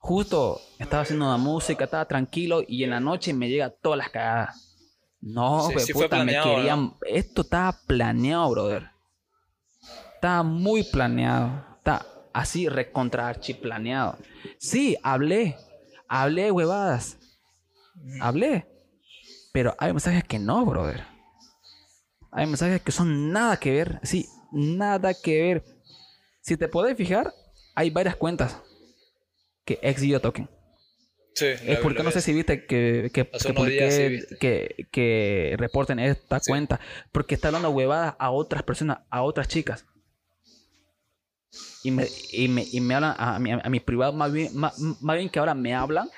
[0.00, 4.10] Justo estaba haciendo una música, estaba tranquilo y en la noche me llega todas las
[4.10, 4.76] cagadas.
[5.20, 6.94] No, Sí, puta, me querían.
[7.06, 8.90] Esto estaba planeado, brother.
[10.14, 11.64] Estaba muy planeado.
[11.78, 14.16] Está así recontra archi planeado.
[14.58, 15.56] Sí, hablé.
[16.08, 17.18] Hablé, huevadas.
[18.20, 18.66] Hablé.
[19.52, 21.04] Pero hay mensajes que no, brother.
[22.30, 24.00] Hay mensajes que son nada que ver.
[24.02, 25.64] Sí, nada que ver.
[26.40, 27.32] Si te podés fijar,
[27.74, 28.60] hay varias cuentas
[29.64, 30.48] que exigió token.
[31.34, 31.46] sí.
[31.46, 34.36] Es porque no sé si viste que, que, que sí viste.
[34.38, 36.50] que, que reporten esta Sí.
[36.50, 36.80] cuenta.
[37.12, 39.84] Porque está hablando huevadas a otras personas, a otras chicas.
[41.82, 44.78] Y me, y me, y me hablan a, mi, a mi privado, más bien, más,
[44.78, 46.10] más bien que ahora me hablan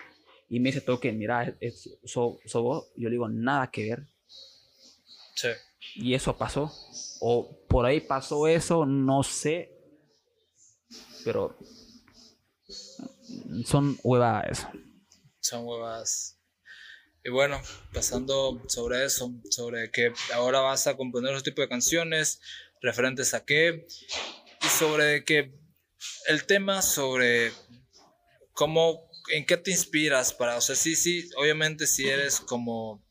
[0.50, 2.86] y me dice token, mira, es, es- so, so vos.
[2.96, 4.06] Yo le digo, nada que ver.
[5.36, 5.48] Sí.
[5.94, 6.70] Y eso pasó.
[7.20, 9.72] O por ahí pasó eso, no sé.
[11.24, 11.56] Pero
[13.64, 14.68] son huevadas eso.
[15.40, 16.36] Son huevas.
[17.24, 17.60] Y bueno,
[17.92, 22.40] pasando sobre eso, sobre que ahora vas a componer otro tipo de canciones,
[22.80, 23.86] referentes a qué,
[24.62, 25.52] y sobre que
[26.28, 27.52] el tema sobre
[28.52, 33.02] cómo, en qué te inspiras para, o sea, sí, sí, obviamente si eres como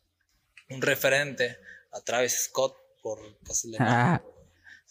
[0.70, 1.58] un referente
[1.92, 3.86] a Travis Scott por casualidad.
[3.90, 4.22] Ah.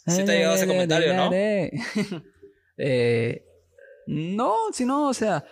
[0.06, 1.30] Sí te ha llegado ese comentario, ¿no?
[2.80, 3.44] Eh,
[4.06, 5.44] no, si no, o sea,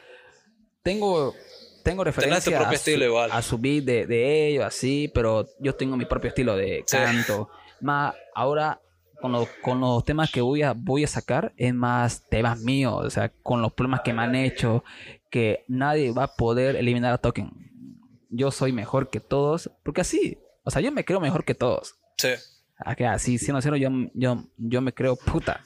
[0.83, 1.35] tengo,
[1.83, 3.31] tengo referencia propio a, estilo su, igual.
[3.33, 6.97] a su beat de, de ellos, así, pero yo tengo mi propio estilo de Sí.
[6.97, 7.51] canto.
[7.81, 8.81] Más ahora,
[9.21, 12.95] con, los- con los temas que voy a, voy a sacar, es más temas míos,
[13.05, 14.85] o sea, con los problemas que me han hecho,
[15.37, 17.51] que nadie va a poder eliminar a Token.
[18.31, 21.95] Yo soy mejor que todos, porque así, o sea, yo me creo mejor que todos.
[22.17, 22.29] Sí,
[22.79, 25.63] Acá, así, siendo cero, yo, yo, yo me creo puta.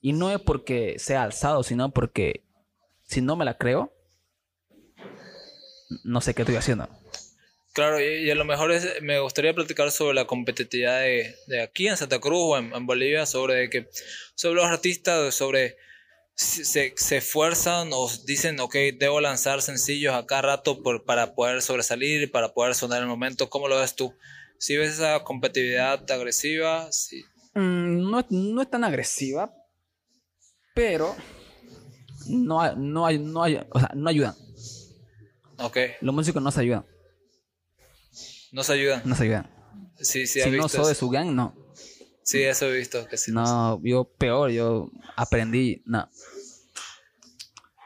[0.00, 2.42] Y no es porque sea alzado, sino porque
[3.04, 3.92] si no me la creo,
[6.02, 6.88] no sé qué estoy haciendo.
[7.72, 11.62] Claro, y, y a lo mejor es- me gustaría platicar sobre la competitividad de, de
[11.62, 13.88] aquí en Santa Cruz o en, en Bolivia, sobre que
[14.34, 15.76] sobre los artistas, sobre
[16.34, 21.60] se, se esfuerzan o dicen, ok, debo lanzar sencillos a cada rato por, para poder
[21.62, 23.50] sobresalir, para poder sonar el momento.
[23.50, 24.14] ¿Cómo lo ves tú?
[24.58, 27.24] Si ves esa competitividad agresiva, sí.
[27.54, 29.52] Mm, no, es- no es tan agresiva,
[30.74, 31.16] pero
[32.26, 34.36] no, no, hay, no, hay, o sea, no ayudan.
[35.58, 36.86] Ok, Los músicos no se ayudan,
[38.52, 39.02] nos ayudan.
[39.04, 39.50] no se ayudan.
[39.98, 41.54] Sí, sí, si no soy de su gang, no.
[42.30, 43.06] Sí, eso he visto.
[43.08, 46.08] Que sí, No, yo peor, yo aprendí, no.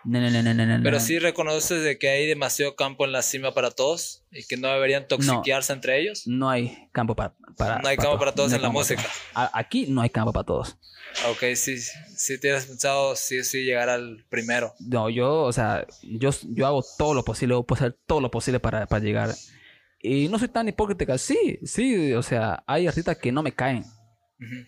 [0.06, 3.12] No, no, no, no, no, no, Pero sí reconoces de que hay demasiado campo en
[3.12, 6.26] la cima para todos y que no deberían toxiquearse entre ellos.
[6.26, 9.02] No hay campo para, para No hay campo para todos No hay en la música.
[9.32, 10.76] para- Aquí no hay campo para todos.
[11.30, 14.74] Ok, sí, sí tienes pensado sí, sí llegar al primero.
[14.78, 18.60] No, yo, o sea, yo, yo hago todo lo posible, puedo hacer todo lo posible
[18.60, 19.34] para, para llegar.
[20.00, 21.16] Y no soy tan hipócrita.
[21.16, 23.86] Sí, sí, o sea, hay artistas que no me caen.
[24.40, 24.66] Ujú.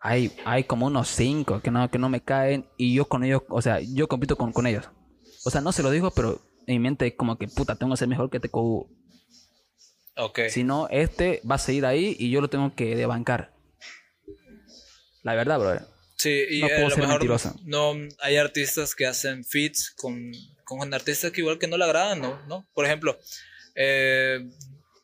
[0.00, 3.42] Hay, hay como unos cinco que no, que no me caen y yo con ellos,
[3.48, 4.88] o sea, yo compito con, con ellos.
[5.44, 7.98] O sea, no se lo digo, pero en mi mente como que, puta, tengo que
[7.98, 8.88] ser mejor que este TKU.
[10.18, 10.40] Ok.
[10.48, 13.52] Si no, este va a seguir ahí y yo lo tengo que debancar.
[15.22, 15.82] La verdad, brother.
[16.16, 17.54] Sí, y No a puedo lo ser mejor mentiroso.
[17.64, 20.32] no hay artistas que hacen feats con,
[20.64, 22.40] con artistas que igual que no le agradan, ¿no?
[22.46, 22.66] ¿No?
[22.72, 23.18] Por ejemplo,
[23.74, 24.48] eh,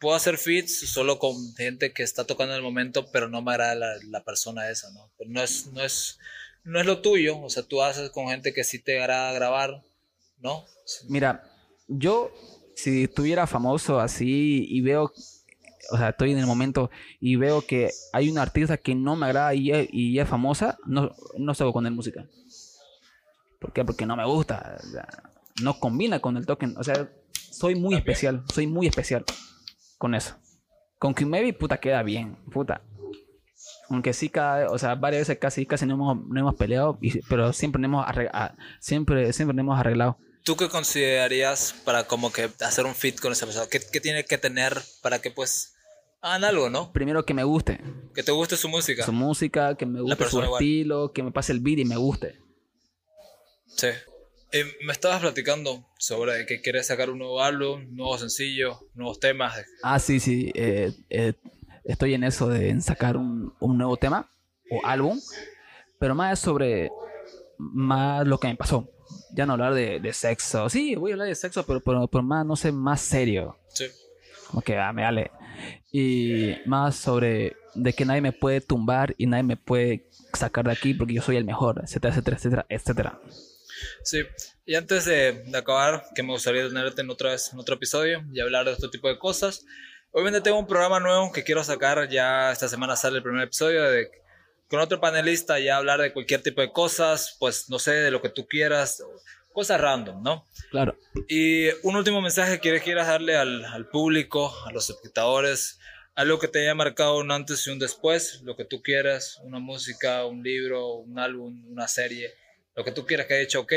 [0.02, 3.52] puedo hacer feats solo con gente que está tocando en el momento, pero no me
[3.52, 5.08] agrada la, la persona esa, ¿no?
[5.16, 6.18] Pero no es, no es,
[6.64, 9.80] no es lo tuyo, o sea, tú haces con gente que sí te agrada grabar,
[10.40, 10.64] ¿no?
[11.08, 11.48] Mira,
[11.86, 12.32] yo
[12.74, 15.12] si estuviera famoso así y veo,
[15.92, 16.90] o sea, estoy en el momento
[17.20, 20.78] y veo que hay una artista que no me agrada y es, y es famosa,
[20.84, 22.26] no, no salgo con él música.
[23.60, 23.84] ¿Por qué?
[23.84, 24.78] Porque no me gusta.
[25.62, 26.76] no combina con el token.
[26.76, 27.98] O sea, soy muy También.
[27.98, 28.44] especial.
[28.52, 29.24] Soy muy especial
[30.02, 30.34] con eso.
[30.98, 32.34] Con Maybe, puta, queda bien.
[32.52, 32.82] Puta.
[33.88, 37.20] Aunque sí, cada, o sea, varias veces casi, casi no hemos, no hemos peleado, y-
[37.28, 38.06] pero siempre no hemos,
[38.80, 40.18] siempre, siempre no hemos arreglado.
[40.42, 43.66] ¿Tú qué considerarías para como que hacer un fit con esa persona?
[43.70, 45.72] ¿Qué, qué tiene que tener para que pues
[46.20, 46.92] hagan algo, ¿no?
[46.92, 47.80] Primero que me guste.
[48.12, 49.04] Que te guste su música.
[49.04, 50.54] su música, que me guste su igual.
[50.60, 52.40] estilo, que me pase el beat y me guste.
[53.68, 53.86] Sí.
[54.52, 59.18] Eh, me estabas platicando sobre que quieres sacar un nuevo álbum, un nuevo sencillo, nuevos
[59.18, 59.64] temas.
[59.82, 60.52] Ah, sí, sí.
[60.54, 61.32] eh, eh,
[61.84, 64.28] estoy en eso de sacar un, un nuevo tema
[64.70, 65.18] o álbum,
[65.98, 66.90] pero más sobre
[67.56, 68.88] más lo que me pasó.
[69.34, 70.68] Ya no hablar de, de sexo.
[70.68, 73.56] Sí, voy a hablar de sexo, pero, pero, pero más, no sé, más serio.
[73.68, 73.86] Sí.
[74.48, 75.30] Como que ah, me vale.
[75.90, 80.72] Y más sobre de que nadie me puede tumbar y nadie me puede sacar de
[80.72, 83.20] aquí porque yo soy el mejor, etcétera, etcétera, etcétera, etcétera.
[84.02, 84.22] Sí.
[84.64, 88.24] Y antes de, de acabar, que me gustaría tenerte en otra vez en otro episodio
[88.32, 89.64] y hablar de este tipo de cosas.
[90.12, 92.08] Obviamente tengo un programa nuevo que quiero sacar.
[92.08, 94.10] Ya esta semana sale el primer episodio de
[94.72, 98.22] con otro panelista ya hablar de cualquier tipo de cosas, pues no sé, de lo
[98.22, 99.04] que tú quieras,
[99.52, 100.46] cosas random, ¿no?
[100.70, 100.96] Claro.
[101.28, 105.78] Y un último mensaje que quieras darle al, al público, a los espectadores,
[106.14, 109.58] algo que te haya marcado un antes y un después, lo que tú quieras, una
[109.58, 112.32] música, un libro, un álbum, una serie,
[112.74, 113.72] lo que tú quieras que haya dicho, ok,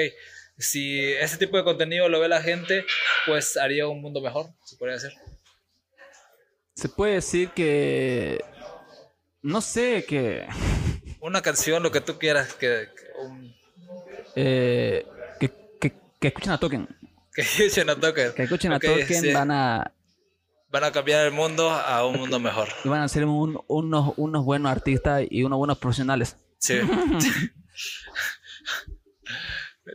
[0.58, 2.86] si ese tipo de contenido lo ve la gente,
[3.26, 5.12] pues haría un mundo mejor, se podría decir.
[6.76, 8.43] Se puede decir que.
[9.41, 10.48] No sé, que.
[11.22, 13.56] Una canción, lo que tú quieras, que, que, un-
[14.36, 15.06] eh,
[15.39, 16.88] que, que, que escuchen a Token.
[17.34, 18.34] que escuchen a Tucker.
[18.34, 19.32] Que escuchen a Ok, Token, sí.
[19.34, 19.91] van a.
[20.70, 22.68] Van a cambiar el mundo a un mundo mejor.
[22.84, 26.36] Van a ser un- unos, unos buenos artistas y unos buenos profesionales.
[26.60, 26.80] Sí.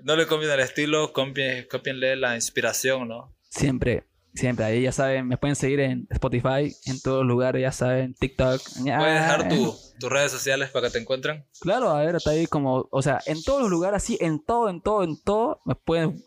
[0.03, 3.35] no le copien el estilo, copien, copienle la inspiración, ¿no?
[3.49, 4.05] Siempre,
[4.35, 4.65] siempre.
[4.65, 8.61] Ahí ya saben, me pueden seguir en Spotify, en todos los lugares, ya saben, TikTok.
[8.85, 11.45] Puedes dejar Ah, tu- tus redes sociales para que te encuentren.
[11.61, 14.69] Claro, a ver, está ahí como, o sea, en todos los lugares, así, en todo,
[14.69, 16.23] en todo, en todo, me pueden,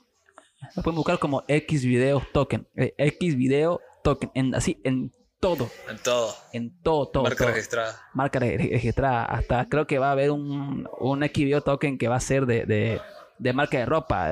[0.75, 5.11] me pueden buscar como X Video Token, eh, X Video Token, en, así, en
[5.43, 6.35] todo, En todo.
[6.53, 7.23] en todo, todo.
[7.23, 7.47] marca todo.
[7.49, 8.01] registrada.
[8.13, 12.07] Marca re- registrada, hasta creo que va a haber un, un X Video Token que
[12.07, 13.01] va a ser de, de,
[13.37, 14.31] de marca de ropa.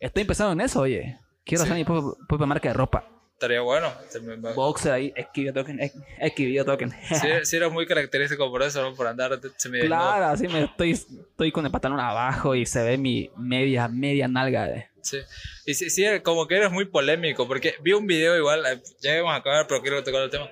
[0.00, 1.18] Estoy empezando en eso, oye.
[1.44, 1.68] Quiero Sí.
[1.70, 3.08] hacer mi propia, propia marca de ropa.
[3.34, 3.92] Estaría bueno.
[4.22, 6.90] Me- me- Boxer ahí, X Video Token, X X Video Token.
[6.90, 8.94] Sí, sí era muy característico por eso, ¿no?
[8.96, 12.96] Por andar semi Claro, así me estoy, estoy con el pantalón abajo y se ve
[12.98, 14.88] mi media, media nalga de...
[15.06, 15.18] Sí.
[15.66, 19.14] Y sí, sí, como que eres muy polémico, porque vi un video igual, eh, ya
[19.16, 20.50] vamos a acabar, pero quiero tocar el tema,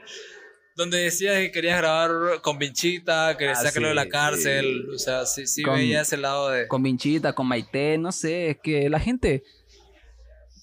[0.76, 4.98] donde decías que querías grabar con Vinchita, querías Ah, sacarlo de la sí, cárcel, o
[4.98, 6.66] sea, sí, sí Con- veía ese lado de...
[6.68, 9.44] Con Vinchita, con Maite, no sé, es que la gente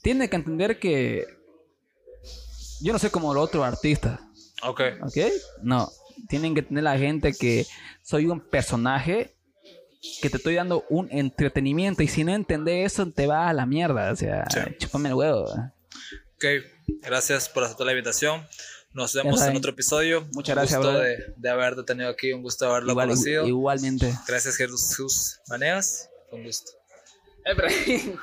[0.02, 1.26] tiene que entender que
[2.82, 4.20] yo no sé como los otros artistas,
[4.64, 5.18] Ok, ¿ok?
[5.64, 5.90] No,
[6.30, 7.66] tienen que tener la gente que
[8.04, 9.34] soy un personaje
[10.22, 13.66] que te estoy dando un entretenimiento y si no entendés eso te va a la
[13.66, 14.60] mierda, o sea, Sí.
[14.80, 15.44] chúpame el huevo.
[16.36, 16.46] ok,
[17.04, 18.48] gracias por aceptar la invitación.
[18.94, 20.28] Nos vemos en otro episodio.
[20.34, 23.48] Muchas Un gracias, gusto de, de haberte tenido aquí, un gusto haberlo Igual- conocido.
[23.48, 24.14] igualmente.
[24.28, 26.10] Gracias, Jesús Maneas.
[26.32, 26.72] Un gusto.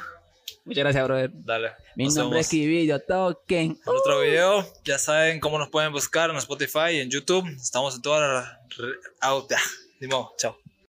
[0.65, 1.31] Muchas gracias, brother.
[1.33, 1.71] Dale.
[1.97, 2.47] Mi nos nombre vemos.
[2.47, 3.71] es Kivillo Token.
[3.71, 7.49] En otro video, ya saben cómo nos pueden buscar en Spotify y en YouTube.
[7.57, 8.77] Estamos en todas las.
[8.77, 9.57] re-.
[10.01, 10.35] Ni modo.
[10.37, 10.57] Chao.